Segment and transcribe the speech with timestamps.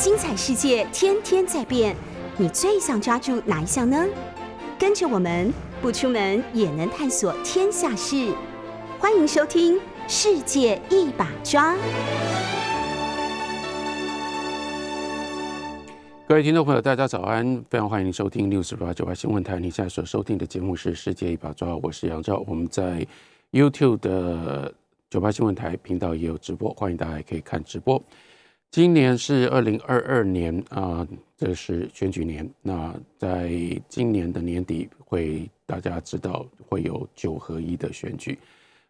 [0.00, 1.94] 精彩世界天天在变，
[2.38, 4.02] 你最想抓住哪一项呢？
[4.78, 8.32] 跟着我们不出门也能探索天下事，
[8.98, 9.76] 欢迎收听
[10.08, 11.74] 《世界一把抓》。
[16.26, 17.62] 各位听众朋友，大家早安！
[17.68, 19.60] 非常欢迎您收听六十八九八新闻台。
[19.60, 22.42] 你现在所收听的节目是《世界一把抓》，我是杨照。
[22.46, 23.06] 我们在
[23.52, 24.72] YouTube 的
[25.10, 28.02] 九八新闻台频道也有直播，欢迎大家可以看直播。
[28.70, 31.04] 今年是二零二二年啊，
[31.36, 32.48] 这是选举年。
[32.62, 33.50] 那在
[33.88, 38.38] 今年的年底，会大家知道会有九合一的选举。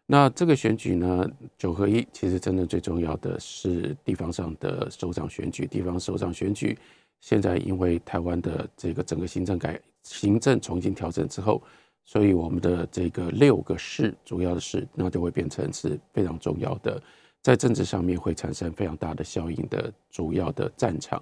[0.05, 5.65] 那这个选举呢，九合一其实真的最重要的是地方上的首长选举。
[5.65, 6.77] 地方首长选举
[7.19, 11.59] 现在因为台湾的这个整个行政改行政重新调整之后，
[12.05, 17.01] 所以我们的这个六个市主要的市，那就会变成是非常重要的。
[17.41, 21.21] 在政治上面会产生非常大的效应的主要的战场。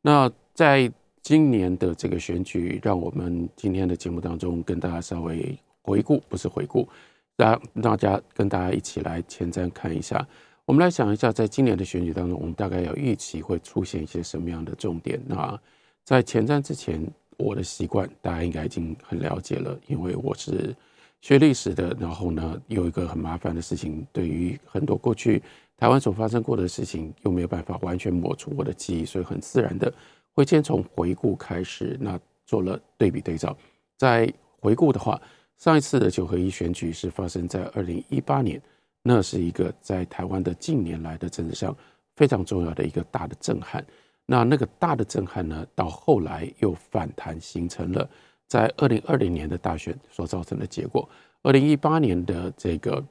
[0.00, 0.90] 那在
[1.22, 6.88] 今年的这个选举，让我们今天的节目当中跟大家稍微回顾，不是回顾，
[7.36, 10.24] 让大家跟大家一起来前瞻看一下。
[10.64, 15.20] 我们来想一下，在今年的选举当中，我们大概有预期会出现一些什么样的重点？
[15.26, 15.60] 那
[16.04, 17.04] 在前瞻之前，
[17.38, 20.74] 我的习惯大家应该已经很了解了，因为我是。
[21.20, 25.42] 学历史的，然后呢，有一个很麻烦的事情，对于很多过去
[25.76, 29.92] 台湾所发生过的事情，又没有办法完全抹除我的记忆，所以很自然的
[30.32, 33.56] 会先从回顾开始，那做了对比对照。
[33.96, 35.20] 在回顾的话，
[35.56, 38.60] 上一次的九合一选举是发生在二零一八年，
[39.02, 41.76] 那是一个在台湾的近年来的政治上
[42.14, 43.84] 非常重要的一个大的震撼。
[44.26, 48.08] 那那个大的震撼呢，到后来又反弹，形成了。
[48.48, 51.08] 在二零二零年的大选所造成的结果，
[51.42, 53.04] 二零一八年的这个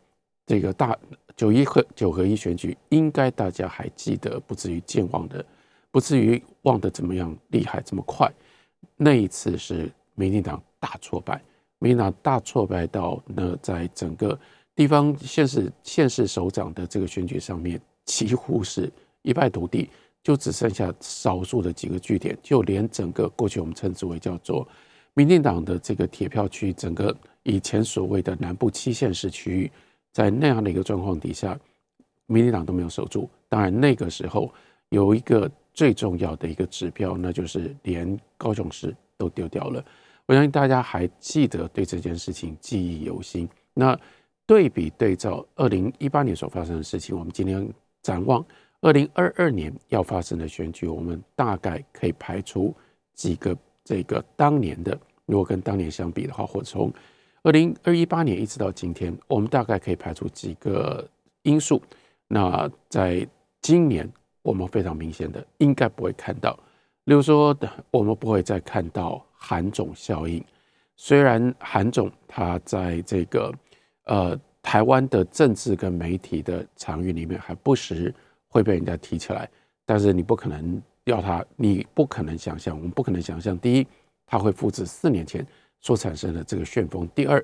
[0.46, 0.98] 这个大
[1.36, 5.46] 九一和九合一选举，应该大家还记得，不至于健忘的，
[5.92, 8.32] 不至于忘得怎么样厉害这么快。
[8.96, 11.42] 那一次是民进党大挫败，
[11.80, 14.40] 民进党大挫败到呢在整个
[14.74, 18.90] 地方县市县市首长的这个选举上面，几乎是
[19.22, 19.90] 一败涂地，
[20.24, 24.66] 就只剩下少数的几个据点，就连整个过去我们称之为叫做。
[25.18, 29.72] 民进党的这个铁票区，整个以前所谓的南部七县市区域，
[30.12, 31.58] 在那样的一个状况底下，
[32.26, 33.30] 民进党都没有守住。
[33.48, 34.54] 当然，那个时候
[34.90, 39.82] 有一个最重要的一个指标，那就是连高雄市都丢掉了。
[40.26, 43.48] 我相信大家还记得对这件事情记忆犹新。
[43.74, 43.98] 那
[44.46, 47.66] 对比对照二零一八年所发生的事情，我们今天
[48.02, 48.46] 展望
[48.82, 52.76] 二零二二年要发生的选举，我们大概可以排除
[53.14, 53.58] 几个。
[53.88, 56.92] 这个当年的，如果跟当年相比的话，或从
[57.44, 61.08] 二零二一八年一直到今天，我们大概可以排除几个
[61.44, 61.82] 因素。
[62.28, 63.28] 那在
[63.62, 66.58] 今年，我们非常明显的应该不会看到，
[67.06, 67.56] 例如说，
[67.92, 70.44] 我们不会再看到韩总效应。
[70.96, 73.54] 虽然韩总他在这个
[74.06, 78.14] 呃台湾的政治跟媒体的场域里面还不时
[78.48, 79.50] 会被人家提起来，
[79.86, 80.82] 但是你不可能。
[81.06, 83.56] 要他，你不可能想象，我们不可能想象。
[83.60, 83.88] 第一，
[84.26, 85.46] 它会复制四年前
[85.80, 87.44] 所产生的这个旋风；第二，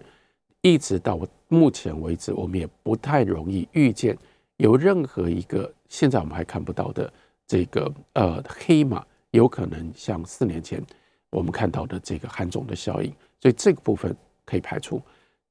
[0.61, 4.17] 一直到目前为止，我们也不太容易预见
[4.57, 7.11] 有任何一个现在我们还看不到的
[7.45, 10.81] 这个呃黑马，有可能像四年前
[11.29, 13.13] 我们看到的这个韩总的效应。
[13.39, 14.15] 所以这个部分
[14.45, 15.01] 可以排除。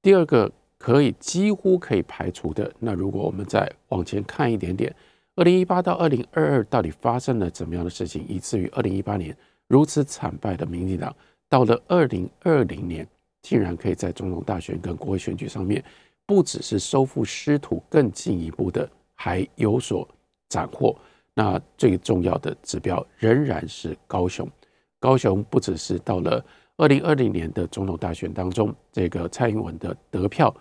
[0.01, 4.95] 第二个可以几乎可以排除的，那如果我们再往前看一点点。
[5.37, 9.35] 二零一八到二零二二到底发生了怎么样的事情，以至于二零一八年
[9.71, 11.15] 如此惨败的民进党，
[11.49, 13.07] 到了二零二零年，
[13.41, 15.83] 竟然可以在总统大选跟国会选举上面，
[16.27, 20.07] 不只是收复失土，更进一步的还有所
[20.49, 20.99] 斩获。
[21.35, 24.51] 那最重要的指标仍然是高雄。
[24.99, 26.45] 高雄不只是到了
[26.77, 30.53] 二零二零年的总统大选当中，这个蔡英文的得票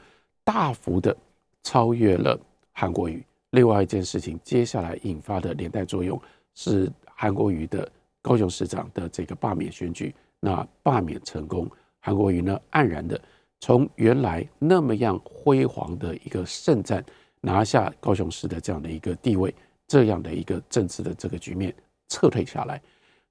[0.43, 1.17] 大幅的
[1.63, 2.39] 超越了
[2.71, 3.25] 韩国瑜。
[3.49, 6.21] 另外一件事情，接下来引发的连带作用
[6.53, 10.13] 是韩国瑜的高雄市长的这个罢免选举。
[10.39, 11.69] 那罢免成功，
[11.99, 13.19] 韩国瑜呢黯然的
[13.59, 17.03] 从原来那么样辉煌的一个胜战，
[17.41, 19.53] 拿下高雄市的这样的一个地位，
[19.87, 21.73] 这样的一个政治的这个局面
[22.07, 22.81] 撤退下来。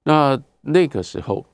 [0.03, 1.45] 那那个时候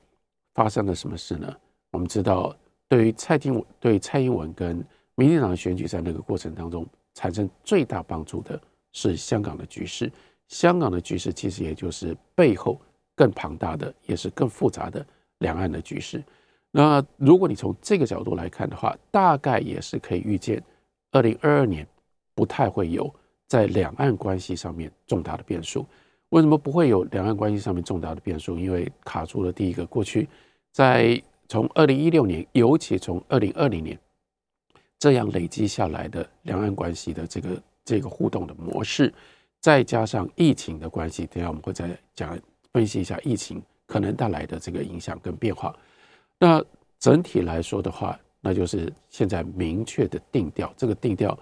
[0.54, 1.54] 发生了什么事呢？
[1.92, 2.54] 我们知道，
[2.88, 4.84] 对于蔡英文、对蔡英文跟
[5.14, 6.86] 民进党选举，在那个过程当中。
[7.18, 8.60] 产生最大帮助的
[8.92, 10.12] 是香港的局势，
[10.48, 12.78] 香港的局势其实也就是背后
[13.16, 15.04] 更庞大的，也是更复杂的
[15.38, 16.22] 两岸的局势。
[16.70, 20.62] 那如果你从这个角度来看的话，大概也是可以预见，
[21.10, 21.86] 二零二二年
[22.34, 23.10] 不太会有
[23.46, 25.86] 在两岸关系上面重大的变数。
[26.30, 28.58] 为什么不会有两岸关系上面重大的变数？
[28.58, 30.28] 因为卡住了第一个，过去
[30.72, 33.98] 在从二零一六年，尤其从二零二零年
[34.98, 39.14] 这样累积下来的两岸关系的这个这个互动的模式，
[39.60, 42.36] 再加上疫情的关系，等下我们会再讲
[42.76, 45.74] 分析一下疫情可能带来的这个影响跟变化。
[46.38, 46.62] 那
[46.98, 51.38] 整体来说的话，那就是现在明确的定调，这个定调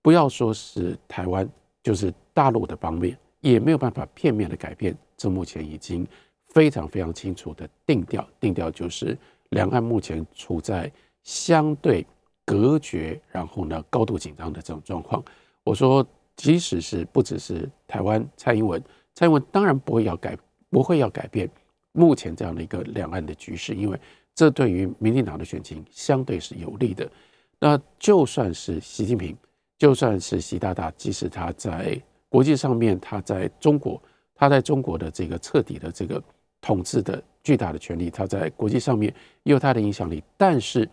[0.00, 1.48] 不要说是台湾，
[1.82, 3.18] 就是大陆的方面。
[3.40, 6.06] 也没有办法片面的改变，这目前已经
[6.48, 9.18] 非常非常清楚的定调，定调就是
[9.50, 10.88] 两岸目前处在
[11.24, 12.06] 相对
[12.44, 15.20] 隔绝，然后呢高度紧张的这种状况。
[15.64, 18.80] 我说，即使是不只是台湾蔡英文，
[19.14, 20.36] 蔡英文当然不会要改，
[20.70, 21.48] 不会要改变
[21.92, 23.98] 目前这样的一个两岸的局势，因为
[24.34, 27.10] 这对于民进党的选情相对是有利的。
[27.58, 29.36] 那就算是习近平，
[29.78, 34.00] 就算是习大大，即使他在国际上面，他在中国，
[34.34, 36.22] 他在中国的这个彻底的这个
[36.60, 39.12] 统治的巨大的权力，他在国际上面
[39.42, 40.22] 也有他的影响力。
[40.36, 40.88] 但是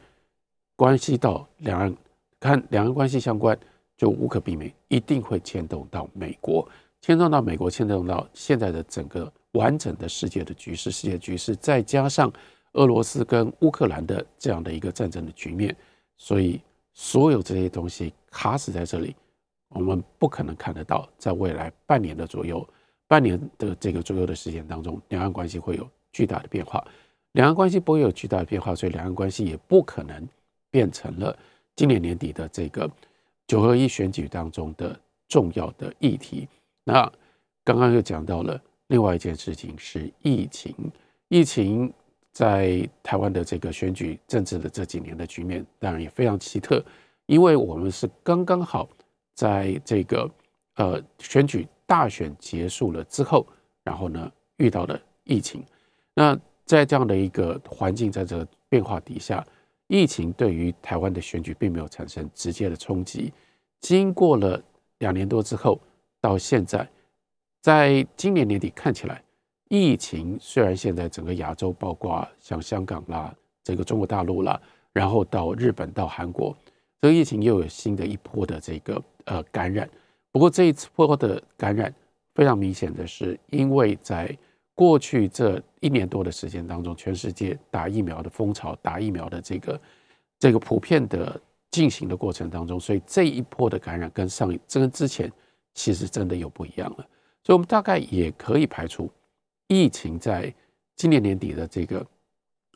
[0.76, 1.96] 关系到两岸，
[2.40, 3.56] 看两岸关系相关，
[3.96, 6.68] 就无可避免，一定会牵动到美国，
[7.02, 12.32] 牵动到美国，牵动到现在的整个完整的世界的局势，世界局势，再加上
[12.74, 15.76] 俄罗斯跟乌克兰的这样的一个战争的局面，
[16.18, 16.62] 所以
[16.94, 19.16] 所有这些东西卡死在这里。
[19.70, 22.66] 我们不可能看得到，在未来半年的左右，
[23.08, 26.86] 半年的这个左右的时间当中，两岸关系会有巨大的变化。
[27.34, 30.26] 两岸关系不会有巨大的变化，所以两岸关系也不可能
[30.72, 31.38] 变成了
[31.76, 32.90] 今年年底的这个
[33.48, 34.98] 九合一选举当中的
[35.28, 36.48] 重要的议题。
[36.86, 37.12] 那
[37.66, 40.76] 刚刚又讲到了另外一件事情是疫情，
[41.28, 41.92] 疫情
[42.32, 46.84] 在台湾的这个选举政治的这几年的局面，当然也非常奇特，
[47.26, 48.90] 因为我们是刚刚好。
[49.38, 50.32] 在这个
[50.76, 53.46] 呃选举大选结束了之后，
[53.84, 55.62] 然后呢遇到了疫情，
[56.14, 59.46] 那在这样的一个环境，在这个变化底下，
[59.88, 63.34] 疫情对于台湾的选举并没有产生直接的冲击。
[63.82, 64.64] 经过了
[65.00, 65.82] 两年多之后，
[66.22, 66.90] 到现在，
[67.66, 69.20] 在今年年底看起来，
[69.70, 73.34] 疫情虽然现在整个亚洲，包括像香港啦、
[73.64, 74.62] 这个中国大陆啦，
[74.94, 76.56] 然后到日本、到韩国，
[77.02, 79.02] 这个疫情又有新的一波的这个。
[79.24, 79.90] 呃，感染。
[80.32, 81.92] 不过这一次波的感染
[82.36, 84.38] 非常明显的是，因为在
[84.76, 89.82] 过去这一年多的时间当中，全世界打疫苗的风潮、打疫苗的这个
[90.38, 91.42] 这个普遍的
[91.72, 95.32] 进行的过程当中，所以这一波的感染跟上一跟之前
[95.74, 97.08] 其实真的有不一样了。
[97.46, 99.10] 所以我们大概也可以排除
[99.68, 100.52] 疫情在
[100.96, 102.04] 今年年底的这个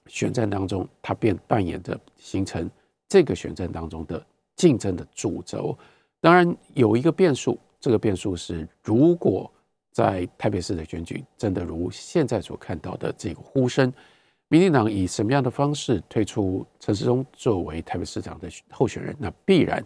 [0.06, 2.70] 选战当中，它便扮演着形成
[3.08, 4.24] 这个选战当中的
[4.56, 5.76] 竞争的主轴。
[6.22, 9.52] 当然有一个变数，这个变数是，如果
[9.92, 13.92] 在台北市的选举真的如现在所看到的这个呼声，
[14.50, 19.84] 民进党以什么样的方式推出陈时中作为台北市长的候选人，那必然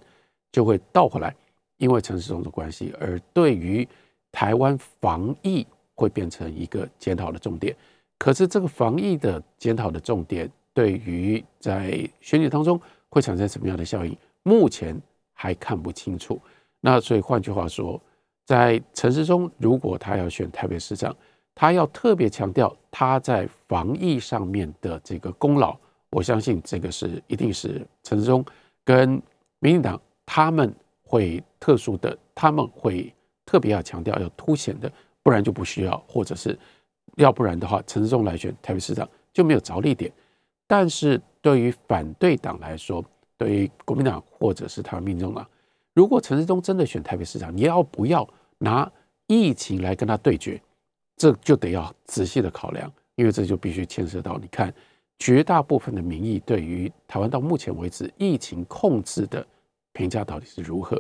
[0.52, 1.34] 就会倒回来，
[1.78, 3.88] 因为陈时中的关系，而对于
[4.34, 5.66] 台湾防疫
[5.96, 7.74] 会变成一个检讨的重点。
[8.18, 12.78] 可是这个防疫的检讨的重点，对于在选举当中
[13.08, 14.14] 会产生什么样的效应？
[14.44, 15.02] 目前。
[15.36, 16.40] 还看不清楚，
[16.80, 18.00] 那所以换句话说，
[18.46, 21.14] 在陈市中，如果他要选台北市长，
[21.56, 25.76] 他要特别强调他在防疫上面的这个功劳，
[26.12, 28.46] 我相信这个是一定是陈市中
[28.86, 29.22] 跟
[29.60, 33.14] 民进党他们会特殊的，他们会
[33.54, 34.92] 特别要强调要凸显的，
[35.22, 36.58] 不然就不需要，或者是
[37.18, 40.12] 要不然的话，陈市中来选台北市长就没有着力点。
[40.66, 43.06] 但是对于反对党来说，
[43.38, 45.48] 对于国民党或者是台湾民众党，
[45.94, 48.92] 如果陈世忠真的选台北市长，你要不要拿
[49.28, 50.60] 疫情来跟他对决？
[51.16, 54.74] 这就得要仔细的考量，因为这就必须牵涉到你看
[55.20, 59.46] 绝大部分的民意对于台湾到目前为止疫情控制的
[59.92, 61.00] 评价到底是如何。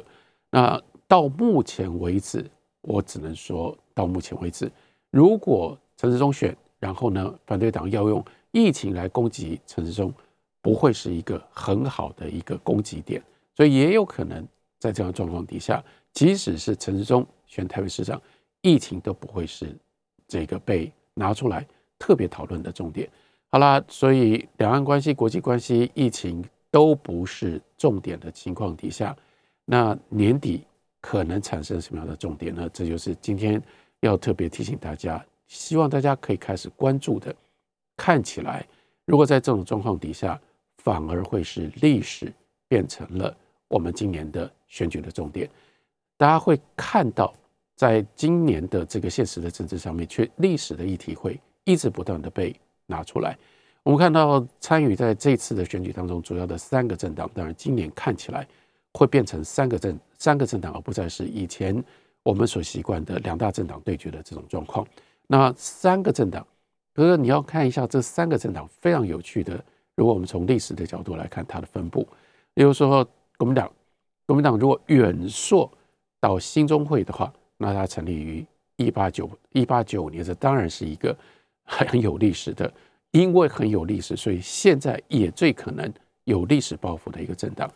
[0.51, 2.49] 那到目前为止，
[2.81, 4.71] 我只能说到目前为止，
[5.11, 10.13] 如果陈世忠选，然后呢，反对党要用疫情来攻击陈世忠。
[10.63, 13.21] 不会是一个很好的一个攻击点，
[13.53, 14.47] 所以也有可能
[14.79, 15.83] 在这样状况底下，
[16.13, 18.21] 即使是陈时中选台北市长，
[18.61, 19.75] 疫情都不会是
[20.25, 21.67] 这个被拿出来
[21.99, 23.09] 特别讨论的重点。
[23.51, 26.41] 好啦，所以两岸关系、国际关系、疫情
[26.71, 29.13] 都不是重点的情况底下，
[29.65, 30.63] 那年底
[31.03, 32.69] 可能产生什么样的重点呢？
[32.71, 33.61] 这就是今天
[33.99, 37.35] 要特别提醒大家，希望大家可以开始关注的。
[37.97, 38.65] 看起来，
[39.03, 40.39] 如果在这种状况底下，
[40.77, 42.31] 反而会是历史
[42.69, 43.35] 变成了
[43.67, 45.49] 我们今年的选举的重点，
[46.15, 47.33] 大家会看到
[47.75, 52.55] 在今年的这个现实的政治上面，却历史的议题会一直不断的被
[52.85, 53.37] 拿出来。
[53.83, 58.47] 我们看到参与在这次的选举当中，主要的三个政党，当然今年看起来
[58.93, 61.83] 会变成三个政三个政党，而不再是以前
[62.23, 64.85] 我们所习惯的两大政党对决的这种状况。
[65.27, 66.45] 那三个政党，
[66.93, 69.63] 可是你要看一下这三个政党非常有趣的，
[69.95, 72.07] 如果我们从历史的角度来看它的分布，
[72.53, 73.07] 例如说
[73.37, 73.71] 国民党，
[74.25, 75.69] 国民党如果远溯
[76.19, 78.45] 到新中会的话，那它成立于
[78.77, 81.15] 一八九一八九五年，这当然是一个
[81.63, 82.71] 很有历史的。
[83.11, 87.71] 因为很有历史，所以现在也最可能有历史抱负的一个政党。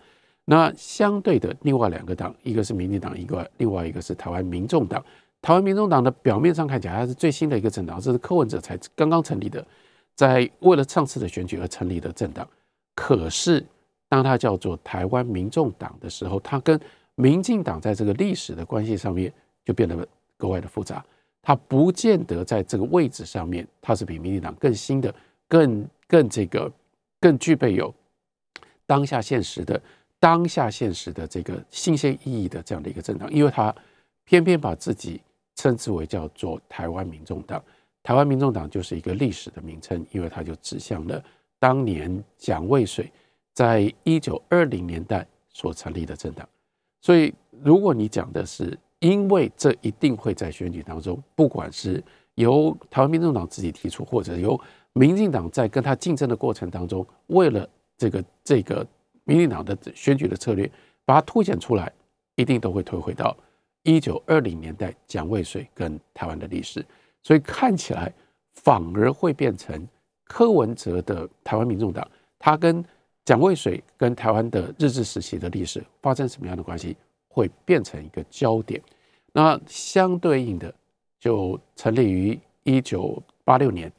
[0.49, 5.03] 那相对的，另外两个党，一个是民进党，一个另外一个是台湾民众党。
[5.41, 9.65] 台湾民众党的表面上看起来它是最新的一个政党，这是柯文哲才刚刚成立的，
[10.15, 12.47] 在为了上次的选举而成立的政党。
[12.95, 13.61] 可是
[14.07, 16.79] 当它叫做台湾民众党的时候，它跟
[17.15, 19.31] 民进党在这个历史的关系上面
[19.65, 21.05] 就变得格外的复杂。
[21.41, 25.13] 它不见得在这个位置上面，它是比民进党更新的。
[25.49, 26.69] 更更这个
[27.21, 27.93] 更具备有
[28.85, 29.81] 当下现实的
[30.19, 33.73] 当下现实的这个新鲜意义的这样的一个政党，因为他
[34.25, 35.21] 偏偏把自己
[35.55, 37.63] 称之为叫做台湾民众党。
[38.03, 41.21] 台湾民众党就是一个历史的名称，因为它就指向了
[41.59, 43.11] 当年蒋渭水
[43.53, 46.47] 在一九二零年代所成立的政党。
[47.01, 52.01] 所以，如果你讲的是因为这一定会在选举当中，不管是
[52.35, 54.59] 由台湾民众党自己提出，或者由
[54.93, 58.87] 民进党在跟他竞争的过程当中，为了这个这个
[59.27, 60.69] 民进党的选举的策略，
[61.05, 61.91] 把它凸显出来，
[62.35, 63.35] 一定都会推回到
[63.83, 66.83] 一九二零年代蒋渭水跟台湾的历史，
[67.21, 68.11] 所以看起来
[68.55, 69.85] 反而会变成
[70.23, 72.83] 柯文哲的台湾民众党，他跟
[73.25, 76.95] 蒋渭水跟台湾的日治时期的历史发生什么样的关系，
[77.27, 78.81] 会变成一个焦点。
[79.33, 80.73] 那相对应的，
[81.19, 83.91] 就成立于一九八六年。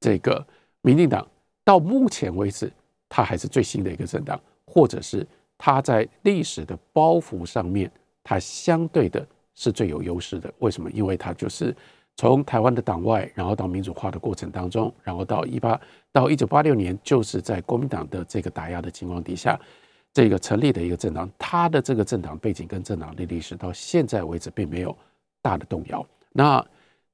[0.00, 0.44] 这个
[0.80, 1.24] 民进党
[1.62, 2.72] 到目前为止，
[3.08, 4.40] 它还是最新的一个政党，
[4.72, 5.26] 或者是
[5.58, 7.90] 它在历史的包袱上面，
[8.24, 10.50] 它相对的是最有优势的。
[10.60, 10.90] 为什么？
[10.92, 11.76] 因为它就是
[12.16, 15.78] 从台湾的党外，然后到民主化的过程当中，然后到一八
[16.10, 19.60] 到一九八六年，就是在国民党的这个打压的情况底下，
[20.12, 21.30] 这个成立的一个政党。
[21.38, 24.96] 它的这个政党背景跟政党的历史到现在为止并没有
[25.42, 26.04] 大的动摇。
[26.32, 26.64] 那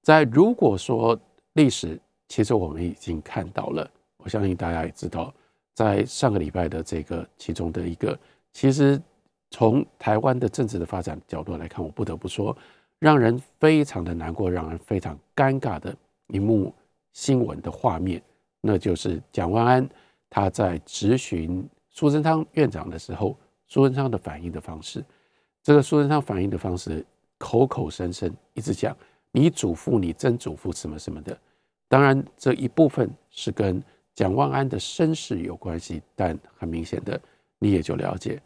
[0.03, 1.19] 在如果说
[1.55, 1.99] 历史，
[2.29, 5.35] 其实我们已经看到了，我相信大家也知道，
[5.79, 8.19] 在上个礼拜的这个其中的一个，
[8.53, 9.01] 其实
[9.53, 12.57] 从台湾的政治的发展角度来看，我不得不说，
[12.99, 15.95] 让人非常的难过、让人非常尴尬的
[16.27, 16.75] 一幕
[17.13, 18.21] 新闻的画面，
[18.61, 19.89] 那就是蒋万安
[20.29, 23.37] 他在质询苏贞昌院长的时候，
[23.69, 25.05] 苏贞昌的反应的方式，
[25.63, 27.07] 这个苏贞昌反应的方式，
[27.39, 28.97] 口口声声一直讲
[29.31, 31.39] 你祖父、你曾祖父什么什么的。
[31.87, 33.81] 当然，这一部分是跟
[34.19, 37.21] 蒋万安的身世有关系，但很明显的，
[37.61, 38.43] 你也就了解，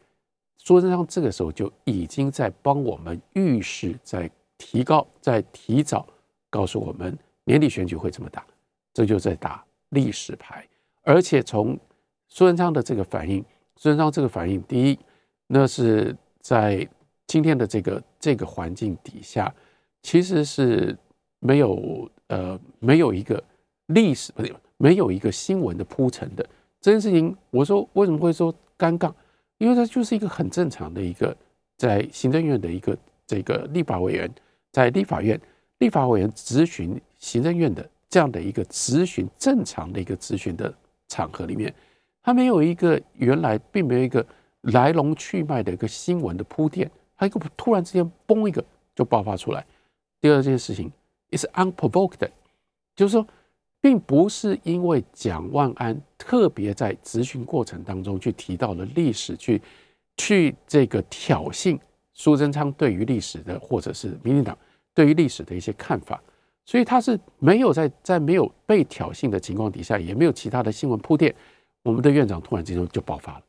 [0.59, 6.07] 苏贞昌这个时候就已经在帮我们预示，在提高，在提早
[6.51, 8.45] 告诉我们年底选举会怎么打，
[8.93, 10.69] 这就在打历史牌。
[11.05, 11.75] 而且从
[12.29, 13.43] 苏贞昌的这个反应，
[13.77, 14.99] 苏贞昌这个反应，第一，
[15.47, 16.87] 那是在
[17.27, 19.51] 今天的这个这个环境底下，
[20.03, 20.95] 其实是
[21.39, 22.11] 没有。
[22.29, 23.43] 呃，没有一个
[23.89, 26.45] 历史，不是没有一个新闻的铺陈的
[26.81, 27.37] 这件事情。
[27.51, 29.13] 我说为什么会说尴尬？
[29.59, 31.37] 因为它就是一个很正常的一个
[31.79, 34.29] 在行政院的一个这个立法委员
[34.73, 35.41] 在立法院
[35.79, 40.75] 立法委员咨询行政院的这样的一个咨询正常的一个咨询的
[41.07, 41.73] 场合里面，
[42.21, 44.27] 他没有一个原来并没有一个
[44.63, 48.65] 来龙去脉的一个新闻的铺垫，他一个突然之间嘣一个
[48.97, 49.65] 就爆发出来。
[50.21, 50.91] 第二件事情。
[51.35, 52.29] is unprovoked，
[52.95, 53.27] 就是说，
[53.83, 59.61] 并不是因为蒋万安特别在咨询过程当中去提到了历史，去
[60.17, 61.77] 去这个挑衅
[62.15, 64.57] 苏贞昌对于历史的，或者是民进党
[64.95, 66.23] 对于历史的一些看法，
[66.65, 71.35] 所以他是没有在在没有被挑衅的情况底下，也没有其他的新闻铺垫，
[71.83, 73.43] 我们的院长突然之间就爆发了。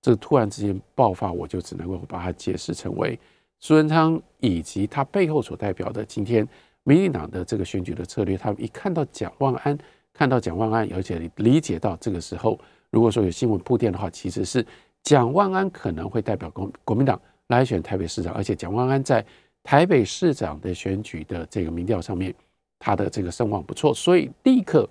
[0.00, 3.18] 这突然之间爆发，我就只能够把它解释成为
[3.60, 6.48] 苏贞昌以及他背后所代表的今天。
[6.88, 9.76] 民进党的这个选举的策略，他们一看到蒋万安，
[10.12, 12.56] 看到蒋万安，而且理解到这个时候，
[12.90, 14.64] 如果说有新闻铺垫的话，其实是
[15.02, 19.26] 蒋万安可能会代表国国民党来选台北市长，而且蒋万安在
[19.64, 22.32] 台北市长的选举的这个民调上面，
[22.78, 24.88] 他的这个声望不错，所以立刻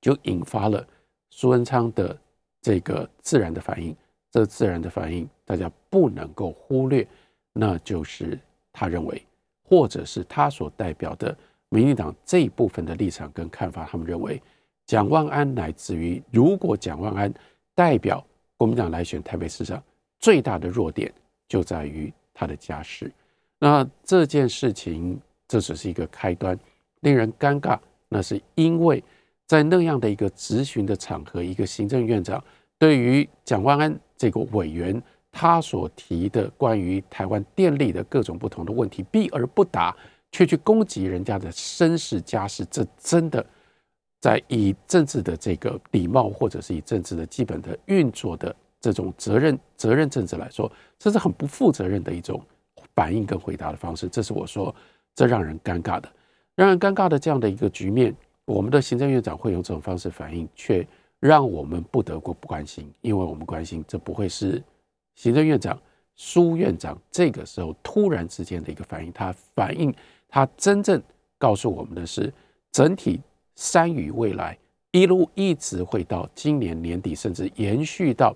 [0.00, 0.86] 就引发了
[1.30, 2.16] 苏文昌的
[2.62, 3.94] 这个自然的反应。
[4.30, 7.06] 这自然的反应，大家不能够忽略，
[7.54, 8.38] 那就是
[8.70, 9.26] 他认为。
[9.68, 11.36] 或者是他所代表的
[11.68, 14.40] 民进党这一部分的立场跟看法，他们认为
[14.86, 17.32] 蒋万安乃至于如果蒋万安
[17.74, 18.24] 代表
[18.56, 19.82] 国民党来选台北市长，
[20.18, 21.12] 最大的弱点
[21.48, 23.12] 就在于他的家世。
[23.58, 26.58] 那这件事情这只是一个开端，
[27.00, 29.02] 令人尴尬，那是因为
[29.46, 32.42] 在那样的一个质询的场合，一个行政院长
[32.78, 35.02] 对于蒋万安这个委员。
[35.38, 39.94] 他所提的关于台湾电力的各种不同的问题，避而不答，
[40.32, 43.44] 却去攻击人家的身世家世，这真的
[44.18, 52.42] 在以政治的这个礼貌，或者是以政治的基本的运作的这种责任责任政治来说，这是很不负责任的一种
[52.94, 54.08] 反应跟回答的方式。
[54.08, 54.74] 这是我说
[55.14, 56.08] 这让人尴尬的，
[56.54, 58.16] 让人尴尬的这样的一个局面，
[58.46, 60.88] 我们的行政院长会用这种方式反应，却
[61.20, 64.62] 让我们不得不不关心，因为我们关心这不会是。
[65.16, 65.76] 行政院长
[66.14, 69.92] 苏院长这个时候突然之间的一个反应，他反应
[70.28, 71.02] 他真正
[71.36, 72.32] 告诉我们的是，
[72.70, 73.20] 整体
[73.56, 74.56] 山雨未来
[74.92, 78.34] 一路一直会到今年年底，甚至延续到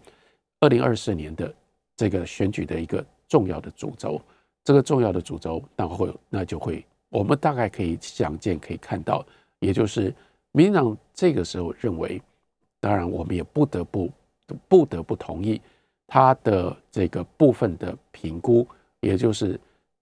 [0.58, 1.54] 二零二四年的
[1.96, 4.20] 这个选举的一个重要的主轴。
[4.62, 9.24] 这个重要的主轴，那会那就会我们大概可以想见，可以看到，
[9.58, 10.14] 也就是
[10.52, 12.20] 民进党这个时候认为，
[12.78, 14.10] 当然我们也不得不
[14.68, 15.60] 不得不同意。
[16.12, 18.66] 他的这个部分的评估，
[18.98, 19.58] 也就是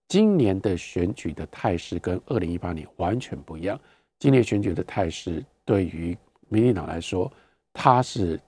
[0.09, 3.79] 今年的选举的态势跟二零一八年完全不一样。
[4.19, 6.17] 今年选举的态势对于
[6.49, 7.31] 民进党来说，
[7.75, 8.41] 他是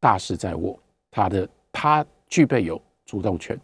[0.00, 0.76] 大势在握，
[1.08, 3.56] 他的他具备有主动权。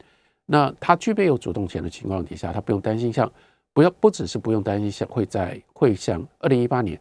[0.46, 3.28] 那他具备有主动权的情况底下，他不用担心像
[3.72, 7.00] 不要不只是不用担心像会在会像二零一八年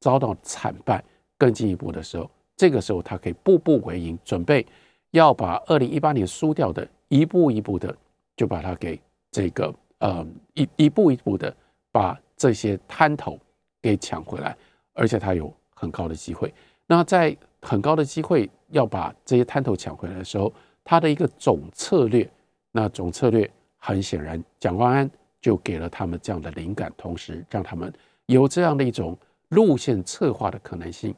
[0.00, 1.02] 遭到惨败，
[1.38, 4.66] 更进一步的时候，这个时候他可以步步为营，准备。
[5.12, 7.96] 要把二零一八年输掉的一步一步的，
[8.36, 9.00] 就把它给
[9.30, 11.54] 这个呃一一步一步的
[11.90, 13.38] 把这些滩头
[13.80, 14.56] 给抢回来，
[14.92, 16.52] 而且他有很高的机会。
[16.86, 20.52] 那在很高的机会要把这些滩头抢回来的时候，
[20.84, 22.30] 他的一个总策略，
[22.70, 27.92] 那总策略很显然，蒋万安就给了他们这样的灵感，同时让他们
[28.26, 29.16] 有这样的一种
[29.48, 31.14] 路线策划的可能性，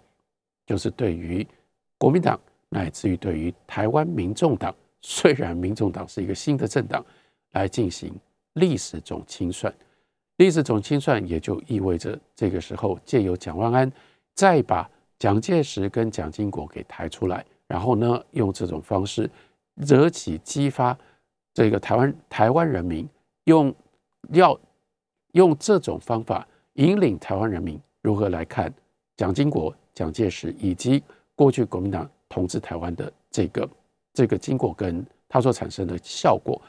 [0.66, 1.46] 就是对于
[1.98, 2.38] 国民党。
[2.70, 7.04] 乃至于对于台湾民众党，虽然民众党是一个新的政党，
[7.52, 8.14] 来进行
[8.54, 9.72] 历史总清算，
[10.37, 13.90] 历史总清算也就意味着这个时候借由蒋万安，
[14.35, 19.28] 再把蒋介石跟蒋经国给抬出来，然后呢，用这种方式
[19.74, 20.96] 惹起激发
[21.52, 23.09] 这个台湾台湾人民，
[23.44, 23.74] 用
[24.30, 24.59] 要
[25.33, 28.72] 用这种方法引领台湾人民如何来看
[29.16, 31.02] 蒋经国、蒋介石以及
[31.35, 32.09] 过去国民党。
[32.30, 33.68] 统治台湾的这个
[34.14, 36.60] 这个经过跟它所产生的效果，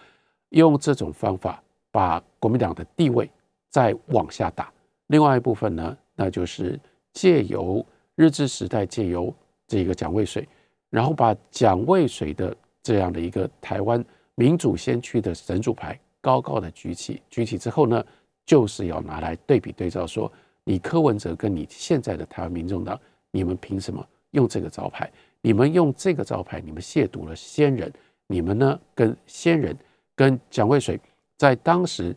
[0.49, 3.31] 用这种方法把国民党的地位
[3.69, 4.69] 再往下打。
[5.07, 6.77] 另外一部分呢，那就是
[7.13, 9.33] 借由日治时代借由
[9.67, 10.47] 这个蒋渭水，
[10.89, 14.03] 然后把蒋渭水的这样的一个台湾
[14.35, 18.03] 民主先驱的神主牌高高的举起，举起之后呢，
[18.45, 20.31] 就是要拿来对比对照，说
[20.63, 22.99] 你柯文哲跟你现在的台湾民众党，
[23.31, 25.11] 你们凭什么用这个招牌？
[25.41, 27.91] 你们用这个招牌，你们亵渎了先人。
[28.27, 29.75] 你们呢，跟先人、
[30.15, 30.97] 跟蒋渭水
[31.37, 32.15] 在当时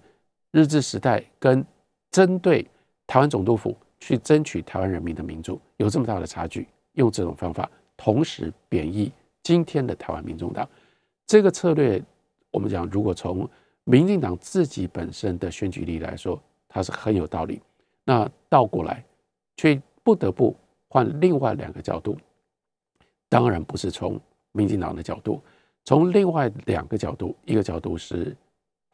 [0.52, 1.64] 日治时代，跟
[2.12, 2.64] 针对
[3.04, 6.68] 台湾总督府去争取台湾人民的民主，有这么大的差距。
[6.92, 9.10] 用这种方法，同时贬义
[9.42, 10.68] 今天的台湾民众党，
[11.26, 12.00] 这个策略，
[12.52, 13.48] 我们讲，如果从
[13.82, 17.60] 民进党自己本身的选举力来说，它是很有道理。
[18.04, 19.04] 那倒过来，
[19.56, 20.54] 却不得不
[20.86, 22.16] 换另外两个角度。
[23.34, 24.16] 当然不是从
[24.52, 25.42] 民进党的角度，
[25.84, 28.32] 从另外两个角度，一个角度是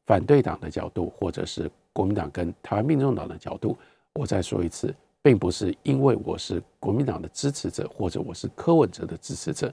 [0.06, 3.76] 反对党的角度，或者是国民党跟台湾民众党的角度。
[4.14, 9.70] 我再说一次，并不是因为我是国民党的支持者，或者我是柯文哲的支持者，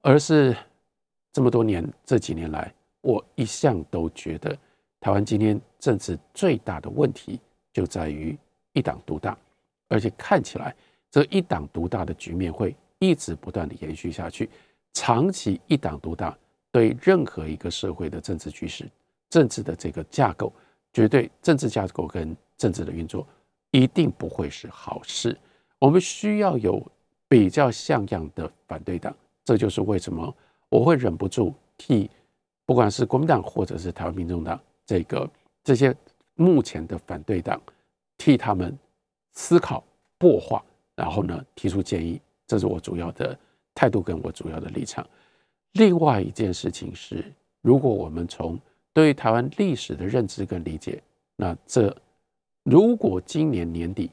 [0.00, 0.56] 而是
[1.32, 4.56] 这么多年这几年来，我一向都觉得
[5.00, 7.40] 台湾今天政治最大的问题
[7.72, 8.38] 就在于
[8.74, 9.36] 一党独大，
[9.88, 10.72] 而且看起来
[11.10, 12.76] 这一党独大的局面会。
[13.08, 14.48] 一直不断的延续下去，
[14.92, 16.36] 长期一党独大，
[16.70, 18.88] 对任何一个社会的政治局势、
[19.28, 20.52] 政治的这个架构，
[20.92, 23.26] 绝对政治架构跟政治的运作，
[23.70, 25.36] 一定不会是好事。
[25.78, 26.80] 我们需要有
[27.28, 29.14] 比较像样的反对党，
[29.44, 30.34] 这就是为什么
[30.68, 32.10] 我会忍不住替
[32.64, 35.28] 不管是国民党或者是台湾民众党这个
[35.62, 35.94] 这些
[36.34, 37.60] 目前的反对党，
[38.16, 38.76] 替他们
[39.32, 39.84] 思考、
[40.18, 40.64] 破化，
[40.94, 42.20] 然后呢提出建议。
[42.46, 43.38] 这是我主要的
[43.74, 45.06] 态度跟我主要的立场。
[45.72, 47.24] 另外一件事情是，
[47.60, 48.58] 如果我们从
[48.92, 51.02] 对台湾历史的认知跟理解，
[51.36, 51.94] 那这
[52.62, 54.10] 如果今年年底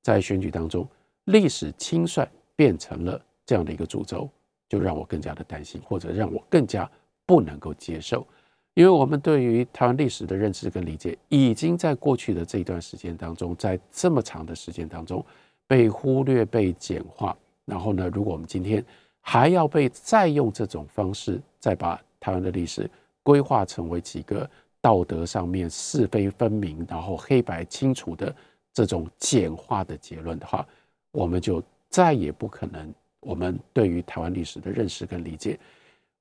[0.00, 0.88] 在选举当中，
[1.24, 4.28] 历史清算变成了这样的一个主轴，
[4.68, 6.90] 就让我更加的担心，或者让我更加
[7.26, 8.26] 不能够接受。
[8.74, 15.22] 因为我们对于台湾历史的认知跟理解，已经在过去的这一段时间当中，在这么长的时间当中
[15.66, 17.36] 被忽略、被简化。
[17.64, 18.84] 然后呢，如果我们今天
[19.20, 22.90] 还要被再用这种方式，再把台湾的历史
[23.22, 24.48] 规划成为几个
[24.80, 28.34] 道德上面是非分明，然后黑白清楚的
[28.72, 30.66] 这种简化的结论的话，
[31.12, 35.58] 我们就再也不可能，我们对于台湾历史的认识跟理解，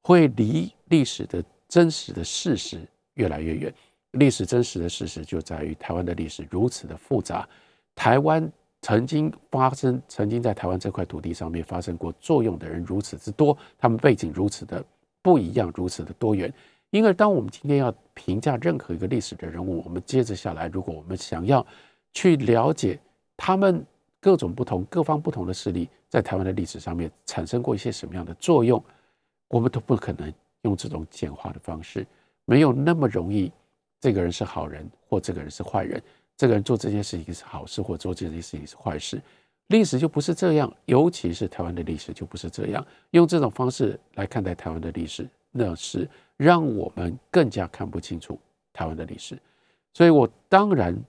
[0.03, 2.79] 会离历史的真实的事实
[3.15, 3.73] 越来越远。
[4.11, 7.47] 历史真实的事实就在于台湾的历史如此的复杂，
[7.95, 8.51] 台湾
[8.81, 14.83] 曾经发生，曾经在台湾这块土地上面发生过作用的人如此之多，他们背景如此的
[15.21, 16.53] 不一样，如此的多元。
[16.89, 21.65] 因而，当我们今天要评价任何一个历史的人物，我们接着下来，如果我们想要
[22.13, 22.99] 去了解
[23.37, 23.85] 他们。
[24.23, 28.79] 各种不同、各方不同的势力在台湾的历史上面产生过一些什么样的作用，
[29.47, 32.05] 我们都不可能用这种简化的方式，
[32.45, 33.51] 没有那么容易。
[33.99, 35.99] 这个人是好人，或这个人是坏人，
[36.41, 39.21] 这个人做这件事情是好事，或做这件事情是坏事。
[39.67, 42.83] 历史就不是这样，尤其是台湾的历史就不是这样。
[43.11, 48.39] 用这种方式来看待台湾的历史，那是让我们更加看不清楚
[48.73, 49.37] 台湾的历史。
[49.93, 50.99] 所以我当然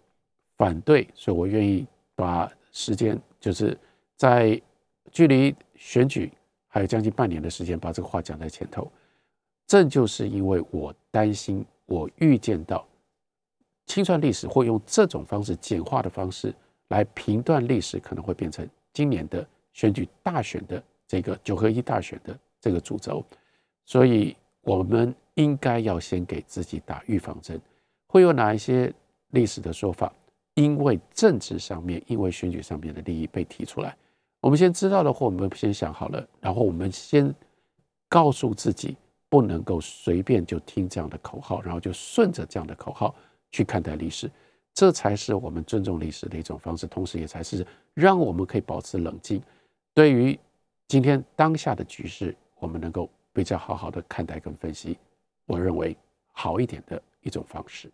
[0.58, 2.52] 反对，所以我愿意把。
[2.74, 3.76] 时间就是
[4.16, 4.58] 在
[5.10, 6.32] 距离选举
[6.68, 8.90] 还有将近半年的时间，把这个话讲在前头。
[9.66, 12.86] 正就是因为我担心，我预见到
[13.92, 16.54] 清算历史会用这种方式简化的方式
[16.88, 23.22] 来评断历史，可能会变成今年的选举大选的这个九合一大选的这个主轴。
[23.84, 27.60] 所以，我们应该要先给自己打预防针。
[28.06, 28.90] 会有哪一些
[29.32, 30.10] 历史的说法？
[30.54, 33.94] 因为政治上面，因为选举上面的利益被提出来，
[34.40, 37.34] 我们先知道的话，我们先想好了，然后我们先
[38.08, 38.96] 告诉自己，
[39.28, 43.14] 不能够随便就听这样的口号，然后就顺着这样的口号
[43.52, 44.28] 去看待历史，
[44.74, 49.40] 这才是我们尊重历史的一种方式，同时也才是让我们可以保持冷静，
[49.94, 50.36] 对于
[50.88, 54.98] 今天当下的局势，我们能够比较好好的看待跟分析，
[55.46, 55.96] 我认为
[56.32, 57.88] 好一点的一种方式。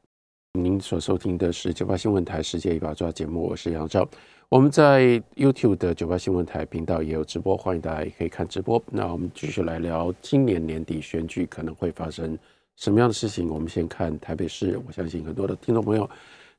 [0.52, 4.08] 您所收听的是九八新闻台世界一把抓节目，我是杨照。
[4.48, 8.82] 我们在 YouTube 的九八新闻台频道也有直播，欢迎大家也可以看直播。
[8.90, 12.36] 那我们继续来聊今年年底选举可能会发生
[12.78, 13.48] 什么样的事情。
[13.50, 16.08] 我们先看台北市，我相信很多的听众朋友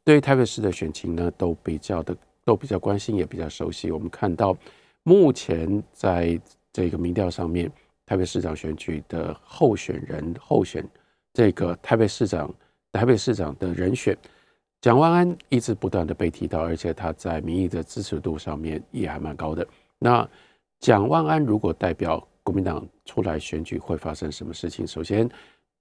[0.03, 3.89] 对于台北市的选情呢都比较的都比较关心，也比较熟悉。
[3.89, 4.55] 我们看到
[5.03, 6.39] 目前在
[6.71, 7.71] 这个民调上面，
[8.05, 10.87] 台北市长选举的候选人候选
[11.33, 12.53] 这个台北市长。
[12.91, 14.17] 台北市长的人选
[14.81, 19.65] 蒋万安一直不断的被提到，而且他在民意的支持度上面也还蛮高的。
[19.99, 20.27] 那
[20.79, 24.87] 蒋万安如果代表国民党出来选举，会发生什么事情？
[24.87, 25.29] 首先，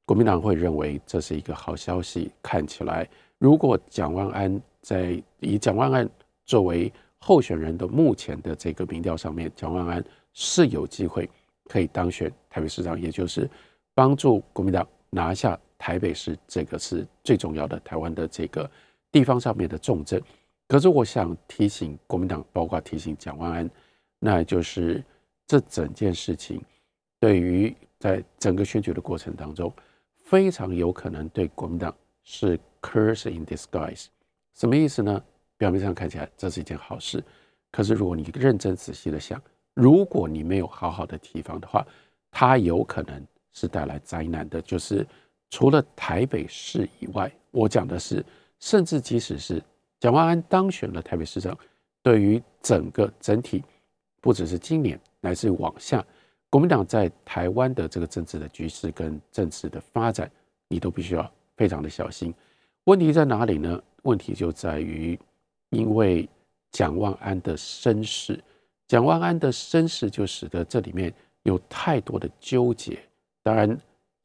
[0.09, 2.33] 国民党会认为这是一个好消息。
[2.40, 6.09] 看起来，如果蒋万安在以蒋万安
[6.47, 11.29] 作为候选人的目前的这个民调上面，蒋万安是有机会
[11.66, 13.47] 可以当选台北市长，也就是
[13.94, 15.59] 帮助国民党拿下。
[15.77, 18.68] 台北市这个是最重要的台湾的这个
[19.12, 20.21] 地方上面的重镇，
[20.66, 23.71] 可是我想提醒国民党，包括提醒蒋万安，
[24.18, 25.05] 那就是
[25.47, 26.61] 这整件事情
[27.21, 29.73] 对于在整个选举的过程当中，
[30.29, 34.07] 非常有可能对国民党是 curse in disguise。
[34.55, 35.23] 什么意思呢？
[35.57, 37.25] 表面上看起来这是一件好事，
[37.73, 39.43] 可是如果你认真仔细的想，
[39.75, 41.87] 如果你没有好好的提防的话，
[42.31, 45.07] 它有可能是带来灾难的，就是。
[45.51, 48.23] 除了台北市以外，我讲的是，
[48.61, 49.62] 甚至即使是
[49.99, 51.57] 蒋万安当选了台北市长，
[52.03, 53.64] 对于整个整体，
[54.21, 56.05] 不只是今年，乃至往下，
[56.50, 60.30] 国民党在台湾的这个政治的局势跟政治的发展，
[60.68, 62.34] 你都必须要非常的小心。
[62.84, 63.82] 问题在哪里呢？
[64.02, 65.18] 问题就在于，
[65.70, 66.28] 因为
[66.70, 68.42] 蒋万安的身世，
[68.87, 72.98] 蒋万安的身世就使得这里面有太多的纠结。
[73.42, 73.78] 当然，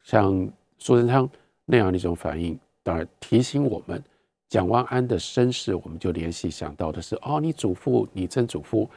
[0.04, 0.50] 像。
[0.80, 1.30] 苏贞昌
[1.64, 4.04] 那样的一种反应，当然提醒我们
[4.50, 8.90] 蒋万安的身世，我们就联系想到的是：哦，你祖父、你曾祖父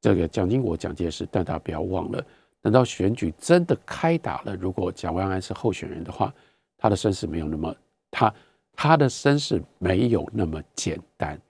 [0.00, 1.26] 这个蒋经国、蒋介石。
[1.30, 2.24] 但大家不要忘了，
[2.62, 6.32] 等到选举真的开打了，如果蒋万安是候选人的话，
[6.78, 7.74] 他的身世没有那么
[8.10, 8.34] 他
[8.72, 11.40] 他的身世没有那么简单，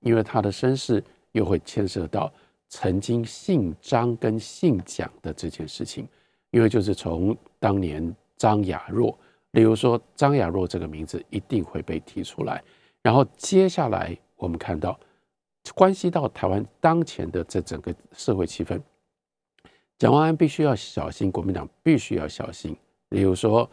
[0.00, 2.32] 因为他的身世又会牵涉到
[2.68, 6.08] 曾经姓张跟姓蒋的这件事情，
[6.50, 8.14] 因为就是从当年。
[8.36, 9.16] 张雅若，
[9.52, 12.62] 例如说张雅若这个名字一定会被提出来，
[13.00, 14.98] 然后接下来我们看到，
[15.72, 18.80] 关系到台湾当前的这整个社会气氛，
[19.98, 22.76] 蒋万安必须要小心，国民党必须要小心。
[23.10, 23.68] 例如说，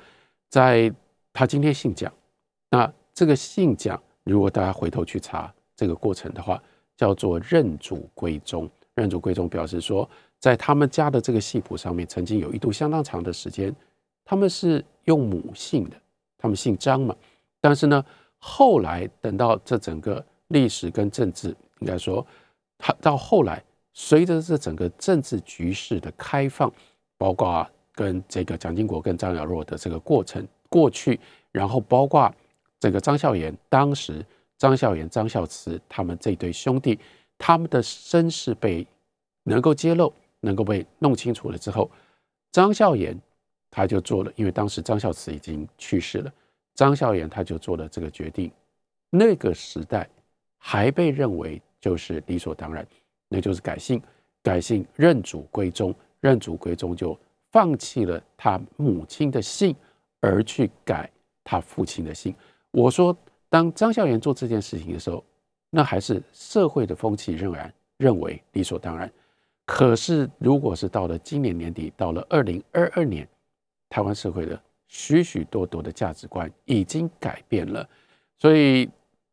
[0.49, 0.93] 在
[1.33, 2.11] 他今天姓蒋，
[2.69, 6.61] 那这个姓蒋，如果大家回头去查这个过程的话，
[6.95, 8.69] 叫做认祖归宗。
[8.93, 13.73] 认祖归宗表示说，在他们家的这个系谱上面，曾经有一度相当长的时间，
[14.23, 15.95] 他们是用母姓的，
[16.37, 17.15] 他们姓张嘛。
[17.59, 18.05] 但是呢，
[18.37, 22.25] 后来等到这整个历史跟政治，应该说，
[22.77, 23.63] 他到后来，
[23.93, 26.73] 随着这整个政治局势的开放，
[27.17, 27.69] 包括。
[27.93, 31.19] 跟这个蒋经国跟张亚若的这个过程过去，
[31.51, 32.33] 然后包括
[32.79, 34.25] 这个张孝言，当时
[34.57, 36.97] 张孝言、张孝慈他们这对兄弟，
[37.37, 38.87] 他们的身世被
[39.43, 41.91] 能够揭露，能够被弄清楚了之后，
[42.53, 43.15] 张孝言
[43.69, 46.33] 他就做了，因为当时张孝慈已经去世了，
[46.73, 48.49] 张孝言他就做了这个决定。
[49.09, 50.09] 那个时代
[50.57, 52.87] 还被认为就是理所当然，
[53.27, 54.01] 那就是改姓，
[54.41, 57.19] 改姓认祖归宗，认祖归宗就。
[57.51, 59.75] 放弃了他母亲的姓，
[60.21, 61.11] 而去改
[61.43, 62.33] 他父亲的姓。
[62.71, 63.13] 我说，
[63.49, 65.21] 当张孝言做这件事情的时候，
[65.69, 69.11] 那还是社会的风气仍然认为理所当然。
[69.65, 73.27] 可是，如果是到了今年年底，到了二零二二年，
[73.89, 77.85] 台湾社会的许许多多的价值观已经改变了，
[78.37, 78.89] 所以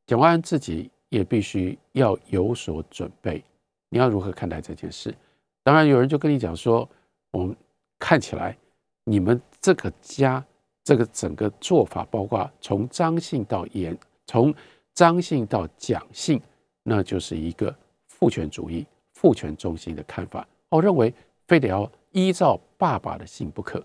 [0.09, 3.42] 蒋万自己也必须要有所准备。
[3.88, 5.14] 你要如何看待这件事？
[5.62, 6.88] 当然，有人就跟你讲说，
[7.31, 7.57] 我们。
[8.01, 8.57] 看起来，
[9.03, 10.47] 你们这个家
[10.85, 14.55] 这个整个做法，包括从张姓到严，从
[14.94, 16.40] 张姓到蒋姓，
[16.85, 17.75] 那就是一个
[18.07, 20.47] 父权主义、父权中心的看法。
[20.68, 21.12] 我认为
[21.49, 23.85] 非得要依照爸爸的姓不可。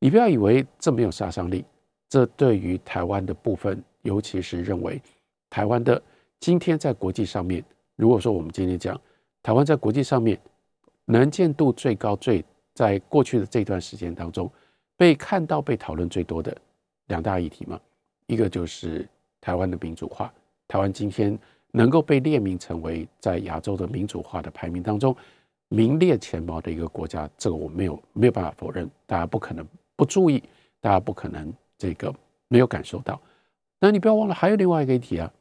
[0.00, 1.64] 你不要以为这没有杀伤力，
[2.08, 5.00] 这对于台湾的部分，尤其是认为
[5.48, 6.02] 台湾的
[6.42, 9.00] 今天在国际上面，如果说我们今天讲
[9.44, 10.36] 台湾在国际上面
[11.04, 14.50] 能见度最高、最在过去的这段时间当中，
[14.96, 16.52] 被看到、被讨论最多的
[17.06, 17.80] 两大议题嘛，
[18.26, 19.08] 一个就是
[19.40, 20.34] 台湾的民主化。
[20.66, 21.38] 台湾今天
[21.70, 25.14] 能够被列名成为在亚洲的民主化的排名当中
[25.68, 28.90] 名列前茅的一个国家，这个我没有没有办法否认。
[29.06, 30.42] 大家不可能不注意，
[30.80, 32.12] 大家不可能这个
[32.48, 33.20] 没有感受到。
[33.78, 35.32] 那你不要忘了，还有另外一个议题啊，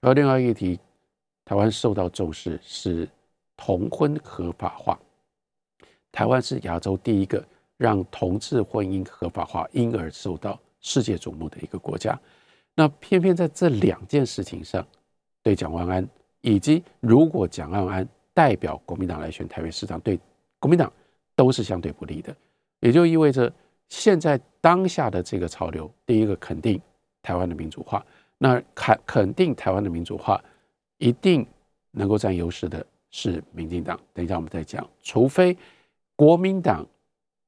[0.00, 0.78] 还有另外一个议题，
[1.44, 3.08] 台湾受到重视是
[3.56, 4.98] 同婚合法化。
[6.12, 7.44] 台湾是亚洲第一个
[7.76, 12.18] 让同志婚姻合法化，因而受到世界瞩目的一个国家。
[12.74, 14.86] 那偏偏在这两件事情上，
[15.42, 16.08] 对蒋万安
[16.42, 20.18] 以及如果蒋万安代表国民党来选台北市长，对
[20.60, 20.92] 国民党
[21.34, 22.34] 都是相对不利的。
[22.78, 23.52] 也就意味着，
[23.88, 26.80] 现在当下的这个潮流，第一个肯定
[27.20, 28.04] 台湾的民主化，
[28.38, 30.42] 那肯肯定台湾的民主化，
[30.96, 31.46] 一定
[31.90, 34.00] 能够占优势的是民进党。
[34.14, 35.56] 等一下我们再讲，除非。
[36.16, 36.84] 国民党，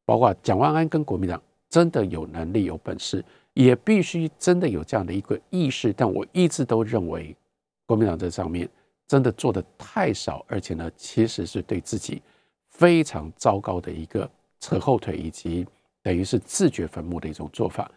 [0.05, 5.93] 包括蒋万安跟国民党，真的有能力、有本事，也必须真的有这样的一个意识。
[5.93, 7.37] 但我一直都认为，
[7.85, 8.71] 国民党这上面
[9.09, 12.23] 真的做的太少，而且呢，其实是对自己
[12.69, 15.67] 非常糟糕的一个扯后腿，以及
[16.01, 17.91] 等于是自掘坟墓的一种做法。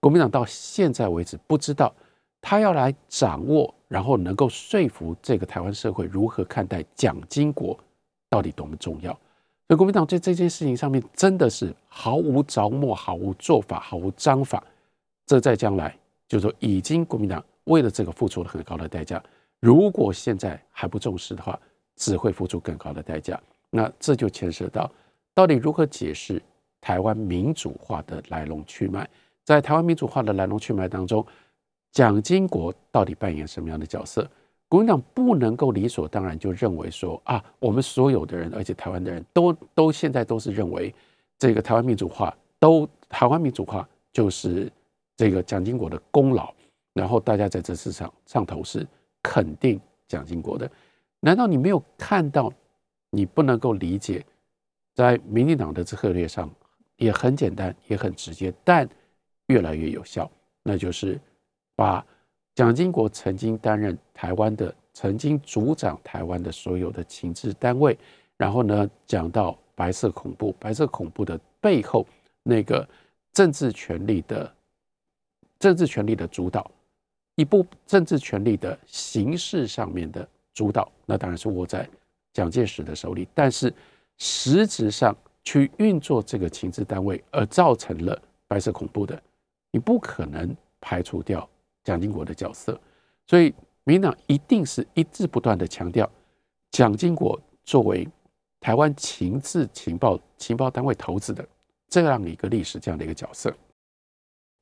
[0.00, 1.90] 国民党到现在为止，不知道
[2.40, 7.78] 他要来掌握，然后能够说服这个台湾社会如何看待蒋经国
[8.28, 9.18] 到底多么重要。
[9.66, 14.62] 那国民党在这件事情上面真的是毫无着墨、毫无做法、毫无章法。
[15.26, 19.22] 这在将来，就是说，已经国民党为了这个付出了很高的代价。
[19.60, 21.56] 如果现在还不重视的话，
[21.94, 23.40] 只会付出更高的代价。
[23.70, 24.90] 那这就牵涉到，
[25.34, 26.42] 到底如何解释
[26.80, 29.08] 台湾民主化的来龙去脉？
[29.44, 31.24] 在台湾民主化的来龙去脉当中，
[31.92, 34.28] 蒋经国到底扮演什么样的角色？
[34.68, 40.94] 国民党不能够理所当然就认为说啊，我们所有的人，而且台湾的人都都现在都是认为
[41.38, 44.70] 这个台湾民主化都台湾民主化就是
[45.16, 46.54] 这个蒋经国的功劳，
[46.92, 48.86] 然后大家在这市场上头是
[49.22, 50.70] 肯定蒋经国的，
[51.18, 52.52] 难道你没有看到？
[53.12, 54.24] 你不能够理解，
[54.94, 56.48] 在民进党的策略上
[56.94, 58.88] 也很简单，也很直接，但
[59.48, 60.30] 越来越有效，
[60.62, 61.20] 那就是
[61.80, 62.04] 把。
[62.56, 67.96] 蒋经国曾经担任台湾的，曾经主掌台湾的所有的情治单位，
[68.36, 72.04] 然后呢，讲到白色恐怖，白色恐怖的背后
[72.42, 72.86] 那个
[73.32, 74.52] 政治权力的
[75.58, 76.70] 政治权力的主导，
[77.36, 81.88] 一部政治权力的形式上面的主导，那当然是握在
[82.34, 83.72] 蒋介石的手里，但是
[84.18, 89.22] 实质上去运作这个情治单位，而造成了白色恐怖的，
[89.70, 91.48] 你不可能排除掉。
[91.84, 92.78] 蒋经国的角色，
[93.26, 96.08] 所以民党一定是一直不断的强调，
[96.70, 98.06] 蒋经国作为
[98.60, 101.46] 台湾情治情报情报单位投资的
[101.88, 103.54] 这样一个历史这样的一个角色，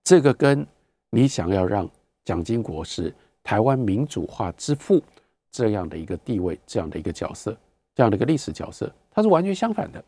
[0.04, 0.66] 这个跟
[1.10, 1.88] 你想要让
[2.24, 5.02] 蒋经国是台湾民主化之父
[5.50, 7.56] 这样的一个地位这样的一个角色
[7.94, 10.02] 这样的一个历史角色，它是完全相反的。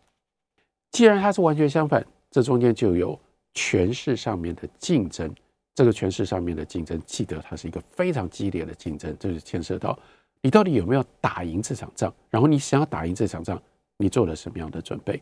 [0.92, 3.18] 既然它是完全相反，这中间就有
[3.54, 5.34] 权势上面的竞争。
[5.80, 9.98] 这个权势上面的竞争，记得它是一个非常激烈的竞争，这是牵涉到
[10.42, 13.58] 你到底有没有打赢这场仗，然后你想要打赢这场仗，
[13.96, 15.18] 你做了什么样的准备？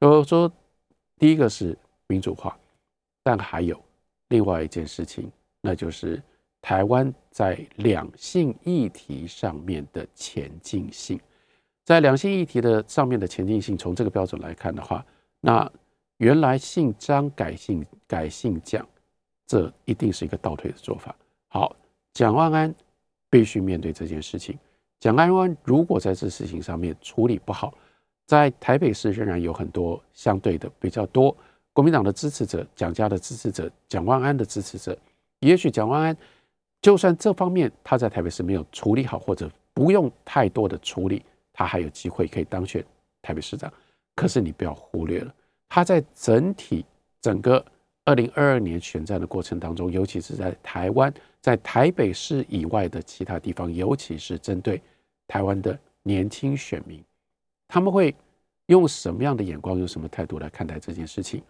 [0.00, 0.52] 我说，
[1.16, 2.58] 第一个是民主化，
[3.22, 3.80] 但还有
[4.30, 6.20] 另外一件事情，那就是
[6.60, 11.20] 台湾在两性议题上面的前进性。
[11.84, 15.06] 在两性议题的上面的前进性，从这个标准来看的话，
[15.40, 15.70] 那
[16.16, 18.84] 原来姓张改姓改姓蒋。
[19.50, 21.12] 这一定是一个倒退的做法。
[21.48, 21.74] 好，
[22.12, 22.72] 蒋万安
[23.28, 24.56] 必须面对这件事情。
[25.00, 27.74] 蒋万安如果在这事情上面处理不好，
[28.26, 31.36] 在台北市仍然有很多相对的比较多
[31.72, 34.96] 国民党的支持者、蒋家的支持者、蒋万安的支持者。
[35.40, 36.16] 也许蒋万安
[36.80, 42.84] 就算这方面他在台北市没有处理好，或者不用太多的处理，他还有机会可以当选
[43.20, 43.68] 台北市长。
[44.14, 45.34] 可是你不要忽略了，
[45.68, 46.84] 他在整体
[47.20, 47.64] 整个。
[48.04, 54.80] 二零二二年选战的过程当中，尤其是在台湾，在台北市以外的其他地方，尤其是针对
[55.28, 57.02] 台湾的年轻选民，
[57.68, 58.14] 他们会
[58.66, 61.42] 用什么样的眼光、用什么态度来看待这件事情？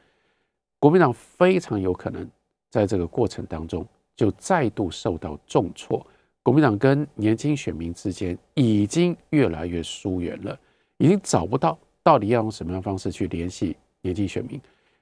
[0.78, 2.28] 国民党非常有可能
[2.68, 3.86] 在这个过程当中
[4.16, 6.04] 就再度受到重挫。
[6.42, 10.58] 国民党跟年轻选民之间已经越来越疏远了，
[10.96, 14.60] 已经找不到到底要用什么样方式去联系年轻选民。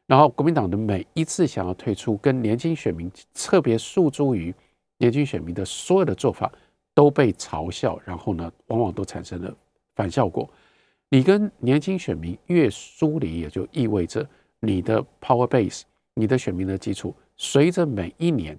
[0.09, 4.55] 然后，国民党的每一次想要退出，跟年轻选民特别诉诸于
[4.97, 6.51] 年轻选民的所有的做法，
[6.95, 9.55] 都被嘲笑，然后呢，往往都产生了
[9.95, 10.49] 反效果。
[11.11, 14.27] 你跟年轻选民越疏离，也就意味着
[14.61, 15.83] 你的 power base，
[16.15, 18.59] 你的选民的基础，随着每一年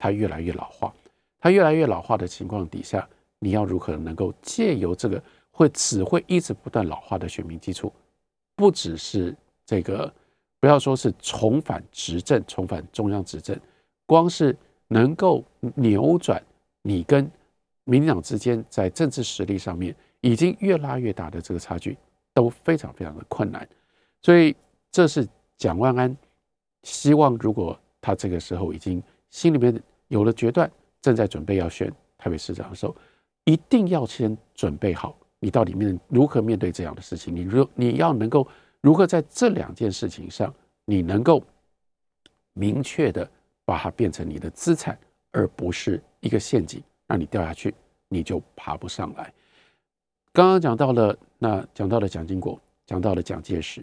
[0.00, 0.92] 它越来越老化，
[1.38, 3.08] 它越来越老化的情况底下，
[3.38, 7.92] 你要如何能够借由这个会只会一直不断老化的选民基础，
[8.56, 9.32] 不只是
[9.64, 10.12] 这个。
[10.60, 13.56] 不要说是重返执政，重返中央执政，
[14.06, 14.56] 光是
[14.88, 15.44] 能够
[15.76, 16.42] 扭转
[16.82, 17.30] 你跟
[17.84, 21.96] 民进党之间在政治实力上面已经越拉越大的这个差距，
[22.34, 23.66] 都非常非常的困难。
[24.20, 24.56] 所以，
[24.90, 26.16] 这是蒋万安
[26.82, 30.68] 希望，如果他这个时候已经心里面有了决断，
[31.00, 32.96] 正在准备要选台北市长的时候，
[33.44, 37.32] 一定要先准备好，你到底面如何面对这样的事情？
[37.32, 38.44] 你如你要能够。
[38.80, 41.42] 如何在这两件事情上，你能够
[42.52, 43.28] 明确的
[43.64, 44.98] 把它变成你的资产，
[45.32, 47.74] 而不是一个陷阱，让你掉下去，
[48.08, 49.32] 你就爬不上来。
[50.32, 53.82] 刚刚讲到了，那讲到了蒋经国，讲到了蒋介石。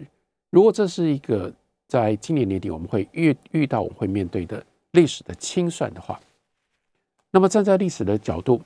[0.50, 1.52] 如果这是一个
[1.86, 6.18] 在今年年底我们会遇遇到，我们会面对的历史的清算的话，
[7.30, 8.62] 那么站在历史的角度，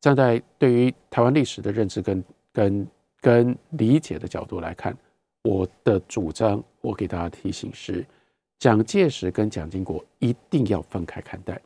[0.00, 2.86] 站在对于台湾历史的认知跟跟
[3.20, 4.96] 跟理解的角度来看。
[5.42, 8.04] 我的主张，我给大家提醒是：
[8.58, 11.60] 蒋介石跟蒋经国一定要分开看待，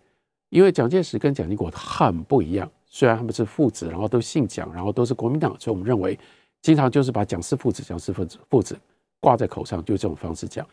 [0.49, 2.71] 因为蒋介石跟蒋经国很不一样。
[2.87, 6.19] 虽然他们是父子，然后都姓蒋，然后都是国民党，所以我们认为
[6.63, 8.79] 经常就是把蒋氏父子、蒋氏父子父子
[9.21, 10.67] 挂在口上，就这种方式讲。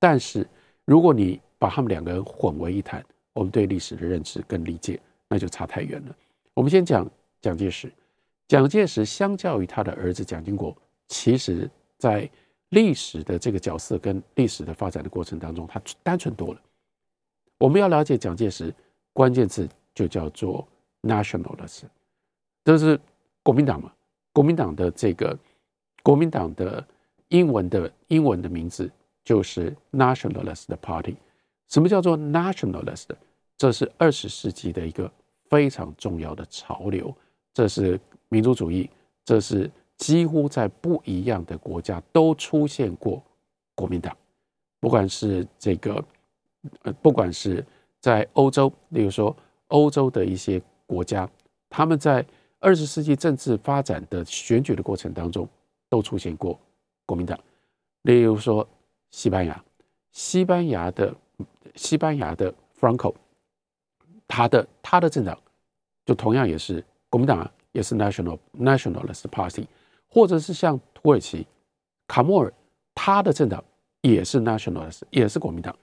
[0.00, 0.44] 但是
[0.84, 6.16] 如果你把他们两个人混为一谈，我们对历史的认知跟理解那就差太远了。
[6.54, 7.08] 我们先讲
[7.40, 7.92] 蒋介石，
[8.48, 12.28] 蒋介石相较于他的儿子蒋经国，其实在
[12.70, 16.60] 历史的这个角色跟历史的发展的过程当中，它单纯多了。
[17.58, 18.74] 我们要了解蒋介石，
[19.12, 20.66] 关键字就叫做
[21.02, 21.82] nationalist，
[22.64, 22.98] 这是
[23.42, 23.92] 国民党嘛？
[24.32, 25.38] 国民党的这个
[26.02, 26.82] 国民党的
[27.28, 28.90] 英文的英文的名字
[29.22, 31.16] 就是 nationalist party。
[31.68, 33.08] 什么叫做 nationalist？
[33.58, 35.12] 这是二十世纪的一个
[35.50, 37.14] 非常重要的潮流，
[37.52, 38.00] 这是
[38.30, 38.88] 民族主义，
[39.22, 39.70] 这是。
[40.00, 43.22] 几乎在不一样的国家都出现过
[43.74, 44.16] 国民党，
[44.80, 46.02] 不管是这个，
[46.82, 47.62] 呃，不管是
[48.00, 49.36] 在欧洲，例如说
[49.68, 51.28] 欧洲的一些国家，
[51.68, 52.24] 他们在
[52.60, 55.46] 二十世纪政治发展的选举的过程当中
[55.90, 56.58] 都出现过
[57.04, 57.38] 国民党。
[58.02, 58.66] 例如说
[59.10, 59.62] 西班牙，
[60.12, 61.14] 西班牙的
[61.74, 63.14] 西班牙的 Franco，
[64.26, 65.38] 他的他的政党
[66.06, 69.66] 就同样也是国民党啊，也是 National Nationalist Party。
[70.10, 71.46] 或者是像土耳其
[72.06, 72.52] 卡莫尔，
[72.94, 73.62] 他的政党
[74.02, 75.74] 也是 nationalist，也是国民党。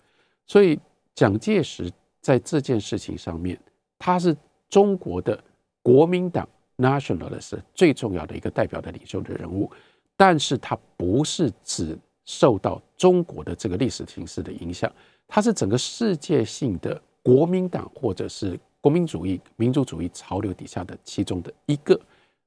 [0.46, 0.80] 所以
[1.16, 3.60] 蒋介石在这件事情上面，
[3.98, 4.36] 他是
[4.70, 5.42] 中国的
[5.82, 6.48] 国民党
[6.78, 9.72] nationalist 最重要的一个代表的领袖的人物，
[10.16, 14.92] 但是他不是只受到中国的这个历史形势的影响，
[15.28, 22.00] 他是整个世界性的国民党或者是国民主义、民族主义潮流底下的其中的一个，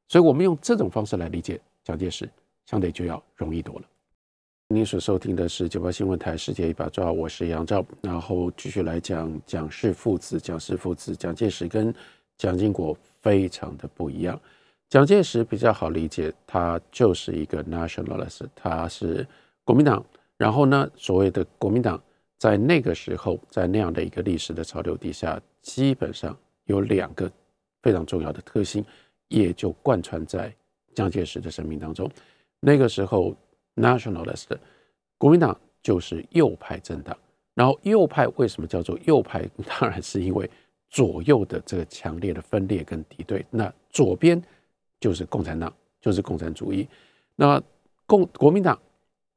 [0.09, 2.29] 所以我们用这种方式来理解蒋介石，
[2.67, 3.85] 相对就要容易多了。
[4.69, 10.39] 您所收听的是九八新闻台《世界一把抓》，我是杨照，然后继续来讲蒋氏父子。
[10.39, 11.93] 蒋氏父子，蒋介石跟
[12.37, 14.41] 蒋经国非常的不一样。
[14.89, 19.27] 蒋介石比较好理解，他就是一个 nationalist，他是
[19.65, 20.05] 国民党。
[20.37, 22.01] 然后呢，所谓的国民党
[22.39, 27.31] 在那个时候，在那样的一个历史的潮流底下，基本上有两个
[27.83, 28.85] 非常重要的特性，
[29.29, 30.55] 也就贯穿在
[30.95, 32.11] 蒋介石的生命当中。
[32.61, 33.35] 那个时候。
[33.77, 34.49] Nationalist，
[35.17, 37.17] 国民党就是右派政党。
[37.55, 39.49] 然后右派为什么叫做右派？
[39.65, 40.51] 当然是因为
[40.91, 43.47] 左右的这个强烈的分裂跟敌对。
[43.49, 44.43] 那左边
[44.99, 46.87] 就是共产党，就是共产主义。
[47.37, 47.63] 那
[48.07, 48.79] 共国民党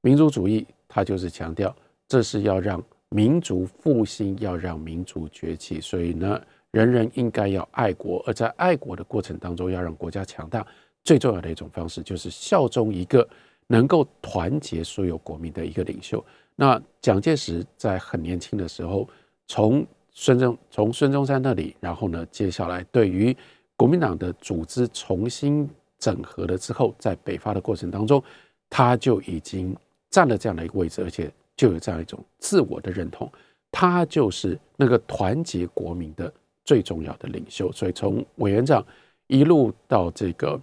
[0.02, 1.74] 民族主义，它就是强调
[2.08, 5.80] 这是要让民族复兴，要让民族崛起。
[5.80, 6.42] 所以呢，
[6.72, 10.66] 人人应该要爱国，而在爱国的过程当中，要让国家强大。
[11.04, 13.28] 最重要的一种方式就是效忠一个。
[13.68, 16.24] 能够团结所有国民的一个领袖。
[16.54, 19.08] 那蒋介石在很年轻的时候，
[19.48, 23.36] 从孙中从孙中山那里，然后呢，接下来对于
[23.78, 28.22] 国民党的组织重新整合了之后，在北伐的过程当中，
[28.70, 29.76] 他就已经
[30.10, 33.32] 占了这样的一个位置，而且就有这样一种自我的认同，
[33.72, 36.32] 他就是那个团结国民的
[36.66, 37.72] 最重要的领袖。
[37.72, 38.86] 所以从委员长
[39.28, 40.60] 一路到这个，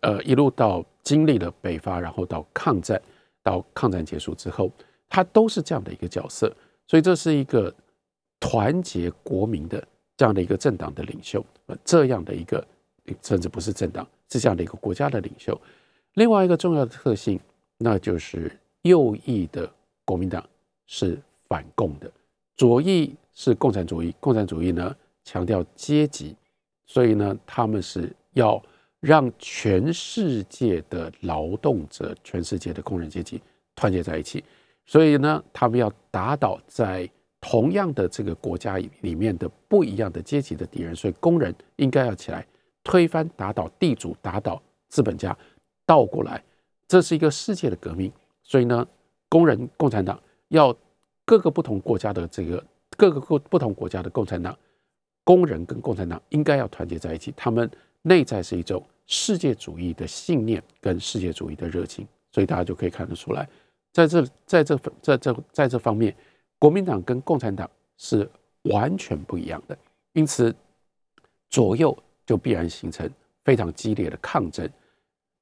[0.00, 0.84] 呃，一路到。
[1.04, 3.02] 经历了北伐，然后到抗战，
[3.42, 4.70] 到抗战结束之后，
[5.08, 6.46] 他都是这样的一个角色，
[6.86, 7.74] 所以这是一个
[8.38, 9.84] 团结国民的
[10.16, 12.64] 这样的一个政党的领袖，呃，这样的一个
[13.20, 15.60] 甚至不是政党，是这样的一个国家的领袖。
[16.14, 17.40] 另外一个重要的特性，
[17.78, 19.68] 那就是右翼的
[20.04, 20.48] 国民党
[20.86, 22.08] 是反共的，
[22.54, 26.36] 左翼是共产主义，共产主义呢强调阶级，
[26.86, 28.62] 所以呢他们是要。
[29.02, 33.42] 让全世界的劳动者、全世界的工人阶级
[33.74, 34.44] 团结在一起，
[34.86, 42.46] 所以呢，他们要打倒在同样的这个国家里面的不一样的阶级的敌人，所以工人应该要起来
[42.84, 45.36] 推翻、打倒地主、打倒资本家，
[45.84, 46.40] 倒过来，
[46.86, 48.12] 这是一个世界的革命。
[48.44, 48.86] 所以呢，
[49.28, 50.16] 工人共产党
[50.48, 50.72] 要
[51.24, 52.64] 各个不同国家的这个
[52.96, 54.56] 各个不不同国家的共产党
[55.24, 57.68] 工人跟共产党应该要团结在一起，他们
[58.02, 58.84] 内在是一种。
[59.08, 63.46] 世界主义的信念跟世界主义的热情，所以大家就可以看得出来，
[63.92, 66.16] 在这在这在这在这方面，
[66.58, 68.26] 国民党跟共产党是
[68.62, 69.76] 完全不一样的，
[70.14, 70.54] 因此
[71.50, 71.94] 左右
[72.24, 73.10] 就必然形成
[73.44, 74.66] 非常激烈的抗争。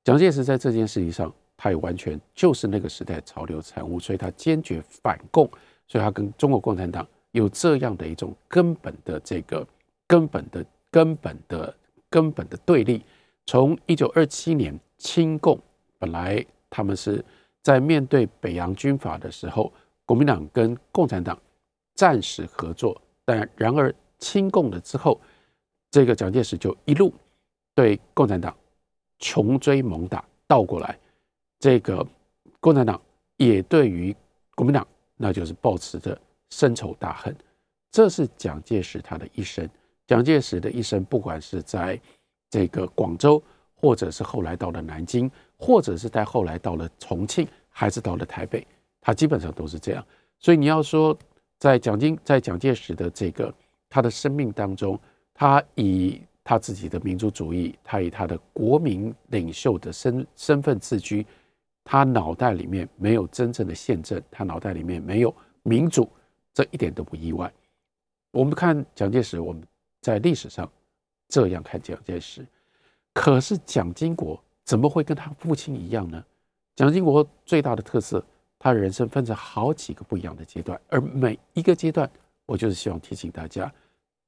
[0.03, 5.49] 蒋介石在这件事情上，他也完全就是那个时代潮流产物，所以他坚决反共，
[5.87, 9.65] 所以他跟中国共产党有这样的一种根本的这个
[10.09, 11.73] 根本的根本的
[12.11, 13.03] 根本的对立。
[13.47, 15.59] 从一九二七年清共
[15.99, 17.25] 本来他们是
[17.63, 19.73] 在面对北洋军阀的时候，
[20.05, 21.41] 国民党跟共产党
[21.95, 25.21] 暂时合作，但然而清共了之后，
[25.91, 27.13] 这个蒋介石就一路
[27.75, 28.55] 对共产党
[29.19, 30.99] 穷追猛打，倒过来，
[31.59, 32.07] 这个
[32.61, 33.01] 共产党
[33.37, 34.15] 也对于
[34.55, 34.87] 国民党
[35.17, 36.19] 那就是抱持着
[36.51, 37.35] 深仇大恨，
[37.91, 39.69] 这是蒋介石他的一生。
[40.11, 41.97] 蒋介石的一生，不管是在
[42.51, 43.41] 这个广州，
[43.77, 48.67] 或者是后来到了南京，或者是在后来到了重庆，还是到了台北，
[49.01, 50.05] 他基本上都是这样。
[50.41, 51.17] 所以你要说，
[51.61, 53.55] 在蒋经在蒋介石的这个
[53.89, 54.99] 他的生命当中，
[55.33, 61.25] 他以他自己的民族主义，他以他的国民领袖的身身份自居，
[61.85, 65.33] 他脑袋里面没有真正的宪政，他脑袋里面没有
[65.63, 66.11] 民主，
[66.53, 67.49] 这一点都不意外。
[68.33, 69.63] 我们看蒋介石，我们
[70.01, 70.71] 在历史上。
[71.33, 72.45] 这样看蒋介石，
[73.15, 76.21] 可是蒋经国怎么会跟他父亲一样呢？
[76.75, 78.21] 蒋经国最大的特色，
[78.59, 82.11] 他人生分成好几个不一样的阶段，而每一个阶段，
[82.47, 83.73] 我就是希望提醒大家，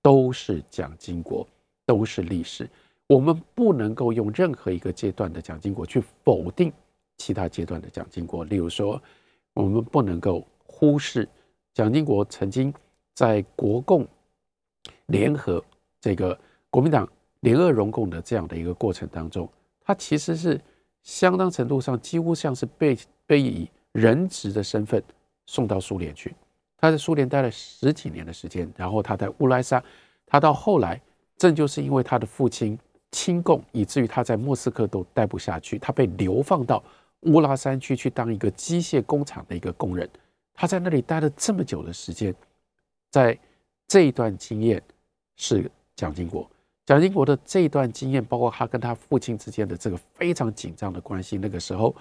[0.01, 1.45] 都是蒋经国，
[1.85, 2.71] 都是历史。
[3.09, 6.73] 我们不能够用任何一个阶段的蒋经国去否定
[7.17, 8.45] 其他阶段的蒋经国。
[8.45, 9.03] 例如说，
[9.55, 11.29] 我们不能够忽视
[11.75, 12.73] 蒋经国曾经
[13.13, 14.07] 在国共
[15.13, 15.63] 联合
[16.01, 16.37] 这个。
[16.73, 17.07] 国民党
[17.41, 19.47] 联俄容共的这样的一个过程当中，
[19.85, 20.59] 他其实是
[21.03, 22.97] 相当程度上几乎像是被
[23.27, 25.05] 被以人质的身份
[25.45, 26.35] 送到苏联去。
[26.79, 29.85] 他在苏联待了十几年的时间，然后他在乌拉萨，
[30.25, 30.99] 他到后来
[31.37, 32.79] 正就是因为他的父亲
[33.11, 36.83] 亲共，以至于他在莫斯科都待不下去，他被流放到
[37.25, 40.09] 乌拉山区去当一个机械工厂的一个工人。
[40.55, 42.35] 他在那里待了这么久的时间，
[43.11, 43.39] 在
[43.87, 44.83] 这一段经验
[45.37, 46.49] 是蒋经国。
[46.85, 51.39] 蒋经国的这一段经验，包括他跟他父亲之间的这个非常紧张的关系。
[51.39, 51.95] 那个时候，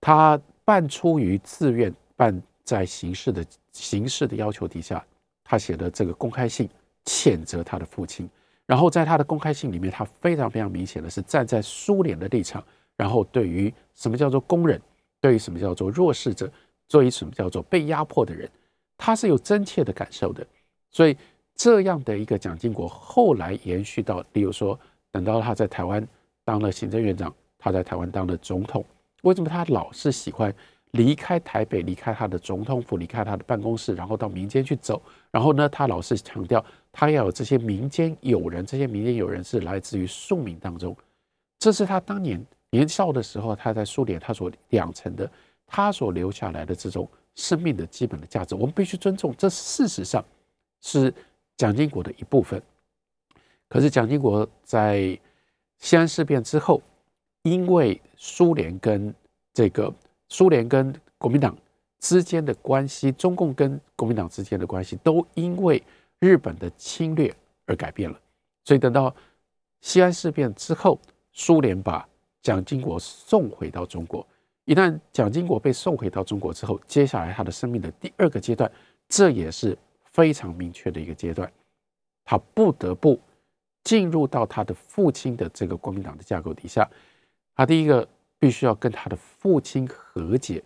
[0.00, 5.04] 他半出于自愿，半在形式的形式的要求底下，
[5.44, 6.68] 他写的这个公开信
[7.04, 8.28] 谴责他的父亲。
[8.66, 12.64] 然后在他的公开信里面，他非常非常明显的是站在苏联的立场，
[12.96, 14.82] 然后对于什么叫做工人，
[15.20, 16.50] 对于什么叫做弱势者，
[16.88, 18.50] 对于什么叫做被压迫的人，
[18.98, 20.44] 他是有真切的感受的。
[20.90, 21.16] 所以。
[21.60, 24.80] 这样的一个蒋经国，后来延续到，例如说，
[25.10, 26.02] 等到他在台湾
[26.42, 28.82] 当了行政院长，他在台湾当了总统，
[29.24, 30.50] 为什么他老是喜欢
[30.92, 35.02] 离开台北，离开他的总统府，离开他的办公室，然后到民间去走？
[35.30, 40.96] 然后呢，他老是强调他要有这些民间友人，这些民间友人是来自于庶民当中，
[41.58, 45.30] 这是他当年年少的时候，他在苏联他所养成的，
[45.66, 49.34] 他所留下来的这种生命的基本的价值，我们必须尊重。
[49.36, 50.24] 这事实上
[50.80, 51.12] 是。
[51.60, 52.62] 蒋经国的一部分，
[53.68, 55.20] 可是蒋经国在
[55.76, 56.80] 西安事变之后，
[57.42, 59.14] 因为苏联跟
[59.52, 59.92] 这个
[60.30, 61.54] 苏联跟国民党
[61.98, 65.82] 之间的关系，中共跟国民党之间的关系，都因为
[66.18, 67.30] 日本的侵略
[67.66, 68.18] 而改变了。
[68.64, 69.14] 所以等到
[69.82, 70.98] 西安事变之后，
[71.30, 72.08] 苏联把
[72.40, 74.26] 蒋经国送回到中国。
[74.64, 78.72] 一旦蒋经国被送回到中国之后，接下来他的生命的第二个阶段，
[79.10, 79.76] 这也是。
[80.20, 81.50] 非常明确的一个阶段，
[82.26, 83.18] 他不得不
[83.82, 86.86] 进入到他的父亲的这个国民党的架构底下。
[87.56, 88.06] 他第一个
[88.38, 90.62] 必须要跟他的父亲和解，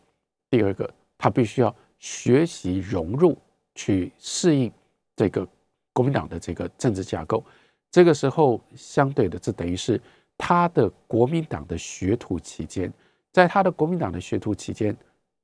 [0.50, 3.38] 第二个他必须要学习融入，
[3.76, 4.72] 去适应
[5.14, 5.46] 这个
[5.92, 7.44] 国民党的这个政治架构。
[7.92, 10.00] 这个时候，相对的，这等于是
[10.36, 12.92] 他的国民党的学徒期间，
[13.30, 14.96] 在他的国民党的学徒期间，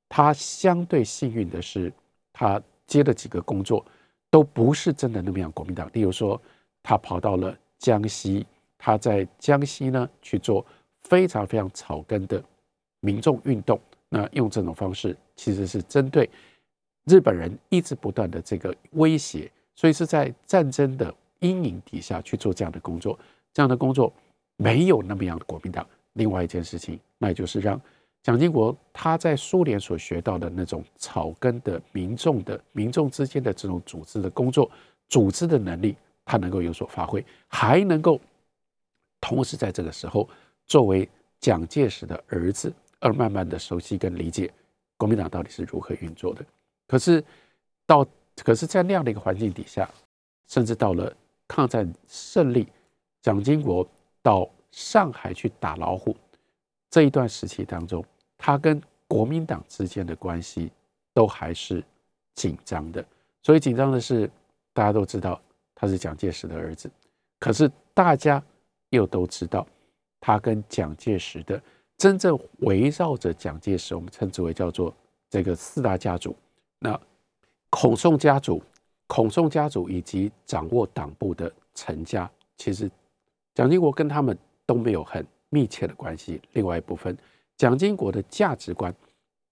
[0.09, 1.93] 他相对幸运的是，
[2.33, 2.61] 他。
[2.87, 3.85] 接的几个工作
[4.31, 6.41] 都不是真的那么样国民党，例如说
[6.81, 8.43] 他跑到了江西，
[8.77, 10.65] 他在江西呢去做
[11.03, 12.43] 非常非常草根的
[13.01, 13.79] 民众运动，
[14.09, 16.27] 那用这种方式其实是针对
[17.05, 23.19] 日本人一直不断的这个威胁，所以是在战争的阴影底下去做这样的工作，
[23.53, 24.11] 这样的工作
[24.55, 25.85] 没有那么样的国民党。
[26.13, 27.79] 另外一件事情，那也就是让。
[28.23, 34.69] 蒋经国他在苏联所学到的那种草根的民众的民众之间的这种组织的工作、
[35.09, 38.21] 组织的能力，他能够有所发挥，还能够
[39.19, 40.29] 同时在这个时候
[40.67, 41.09] 作为
[41.39, 44.51] 蒋介石的儿子，而慢慢的熟悉跟理解
[44.97, 46.45] 国民党到底是如何运作的。
[46.87, 47.23] 可是
[47.87, 48.05] 到
[48.43, 49.89] 可是，在那样的一个环境底下，
[50.47, 51.11] 甚至到了
[51.47, 52.67] 抗战胜利，
[53.21, 53.85] 蒋经国
[54.21, 56.15] 到上海去打老虎。
[56.89, 58.03] 这一段时期当中，
[58.43, 60.71] 他跟国民党之间的关系
[61.13, 61.83] 都还是
[62.33, 63.05] 紧张的。
[63.43, 64.27] 所以紧张的是，
[64.73, 65.39] 大家都知道
[65.75, 66.89] 他是蒋介石的儿子，
[67.37, 68.43] 可是大家
[68.89, 69.67] 又都知道，
[70.19, 71.61] 他跟蒋介石的
[71.97, 74.91] 真正围绕着蒋介石，我们称之为叫做
[75.29, 76.35] 这个四大家族。
[76.79, 76.99] 那
[77.69, 78.59] 孔宋家族、
[79.05, 82.27] 孔宋家族以及掌握党部的陈家，
[82.57, 82.89] 其实
[83.53, 84.35] 蒋经国跟他们
[84.65, 85.23] 都没有很。
[85.53, 87.17] 密切的关系，另外一部分，
[87.61, 88.91] 蒋经国的价值观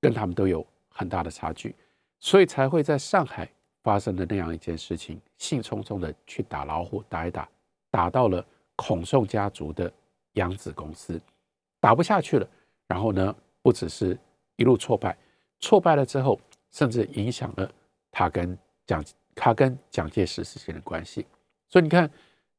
[0.01, 1.75] 跟他们都有很大的差距，
[2.19, 3.47] 所以才会在上海
[3.83, 7.47] 发生的那样一件事情，兴冲冲的去打老虎，打一打，
[7.91, 8.43] 打到了
[8.75, 9.93] 孔宋家族的
[10.33, 11.21] 养子公司，
[11.79, 12.49] 打不下去了。
[12.87, 14.17] 然后呢，不只是
[14.55, 15.15] 一路挫败，
[15.59, 16.41] 挫败了之后，
[16.71, 17.71] 甚至影响了
[18.09, 18.57] 他跟
[18.87, 19.05] 蒋
[19.35, 21.27] 他跟蒋介石之间的关系。
[21.67, 22.09] 所以你看，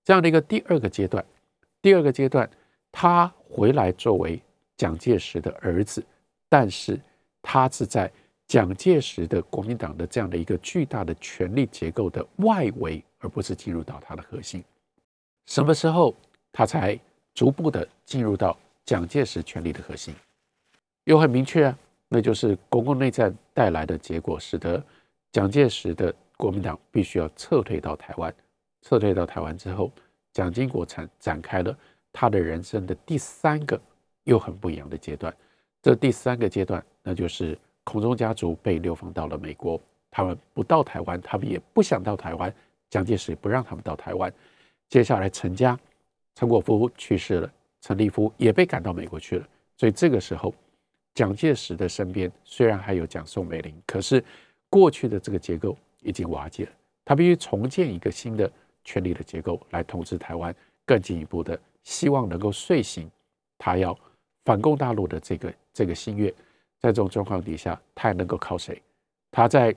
[0.05, 1.27] 这样的一个第二个阶段，
[1.83, 2.49] 第二个阶段。
[2.93, 4.41] 他回来作为
[4.81, 6.03] 蒋介石的儿子，
[6.49, 6.99] 但是
[7.43, 8.11] 他是在
[8.47, 14.65] 蒋介石的国民党的这样的一个巨大的权力结构的外围，而不是进入到他的核心。
[15.45, 16.15] 什么时候
[16.51, 16.99] 他才
[17.35, 20.15] 逐步的进入到蒋介石权力的核心？
[21.05, 21.79] 又很明确啊，
[22.09, 24.83] 那就是国共内战带来的结果，使得
[25.31, 28.35] 蒋介石的国民党必须要撤退到台湾。
[28.81, 29.93] 撤退到台湾之后，
[30.33, 31.77] 蒋经国展展开了。
[32.13, 33.81] 他的人生的第三个
[34.25, 35.35] 又很不一样的阶段，
[35.83, 42.55] 这第三个阶段，那就是孔中家族被流放到了美国，他们不到台湾，他们也不想到台湾，
[42.91, 44.33] 蒋介石不让他们到台湾。
[44.89, 45.79] 接下来，陈家、
[46.35, 49.49] 陈果夫去世了，陈立夫也被赶到美国去了。
[49.77, 50.55] 所以这个时候，
[51.15, 54.23] 蒋介石的身边虽然还有蒋宋美龄，可是
[54.69, 56.73] 过去的这个结构已经瓦解了，
[57.05, 58.51] 他必须重建一个新的
[58.85, 60.55] 权力的结构来统治台湾，
[60.85, 61.59] 更进一步的。
[61.83, 63.11] 希望能够睡醒
[63.57, 63.99] 他要
[64.45, 66.33] 反攻大陆的这个这个心愿。
[66.79, 68.83] 在这种状况底下，他还能够靠谁？
[69.31, 69.77] 他在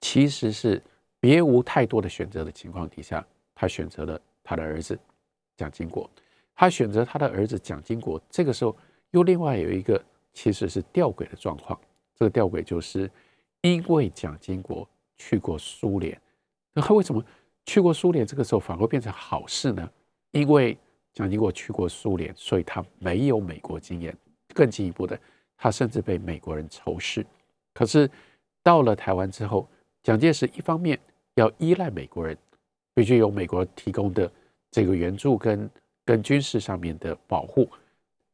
[0.00, 0.82] 其实是
[1.18, 4.98] 别无太多的选择的情况底下，他选择了他的儿子
[5.56, 6.08] 蒋经国。
[6.54, 8.76] 他选择他的儿子蒋经国，这个时候
[9.12, 9.98] 又另外有一个
[10.32, 11.80] 其实是吊诡的状况。
[12.14, 13.10] 这个吊诡就是
[13.62, 14.86] 因为蒋经国
[15.16, 16.20] 去过苏联，
[16.74, 17.24] 那他为什么
[17.64, 18.26] 去过苏联？
[18.26, 19.90] 这个时候反而变成好事呢？
[20.32, 20.76] 因为
[21.18, 24.16] 蒋经国去过苏联，所以他没有美国经验。
[24.54, 25.18] 更进一步的。
[25.56, 27.26] 他甚至被美国人仇视，
[27.74, 28.08] 可是
[28.62, 29.68] 到了台湾之后，
[30.04, 30.96] 蒋介石一方面
[31.34, 32.38] 要依赖美国人，
[32.94, 34.30] 必须有美国提供的
[34.70, 35.68] 这个援助跟
[36.04, 37.68] 跟军事上面的保护，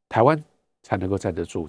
[0.06, 0.38] 台湾
[0.82, 1.66] 才能够站得住，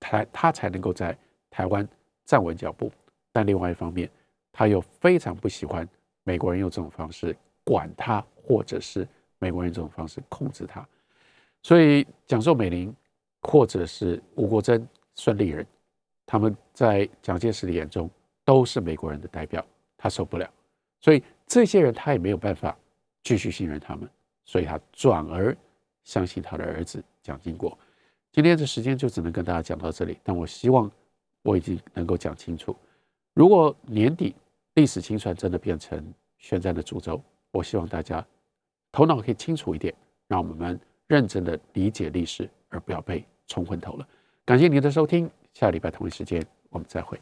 [0.00, 1.14] 台他才能够在
[1.50, 1.86] 台湾
[2.24, 2.90] 站稳脚步。
[3.30, 4.08] 但另外一方面，
[4.52, 5.86] 他又非常不喜欢
[6.22, 9.06] 美国人用这种方式管他，或者是
[9.44, 10.86] 美国人这种方式控制他，
[11.62, 12.94] 所以蒋宋美龄。
[13.46, 14.82] 或者是吴国桢、
[15.14, 15.66] 孙立人，
[16.24, 18.08] 他们在蒋介石的眼中
[18.42, 19.62] 都是美国人的代表，
[19.98, 20.50] 他受不了，
[21.02, 22.74] 所以这些人他也没有办法
[23.22, 24.08] 继续信任他们，
[24.46, 25.54] 所以他转而
[26.04, 27.78] 相信他的儿子蒋经国。
[28.32, 30.90] 今天的时间就只能跟大家讲到这里，但我希望
[31.42, 32.74] 我已经能够讲清楚。
[33.34, 34.34] 如果年底
[34.72, 36.02] 历史清算真的变成
[36.38, 38.26] 宣战的诅咒，我希望大家
[38.94, 39.92] 头脑可以清楚一点，
[40.28, 43.26] 让我们认真的理解历史，而不要被。
[43.46, 44.08] 冲昏头了，
[44.46, 47.20] 感谢您的收听，下礼拜同一时间我们再会。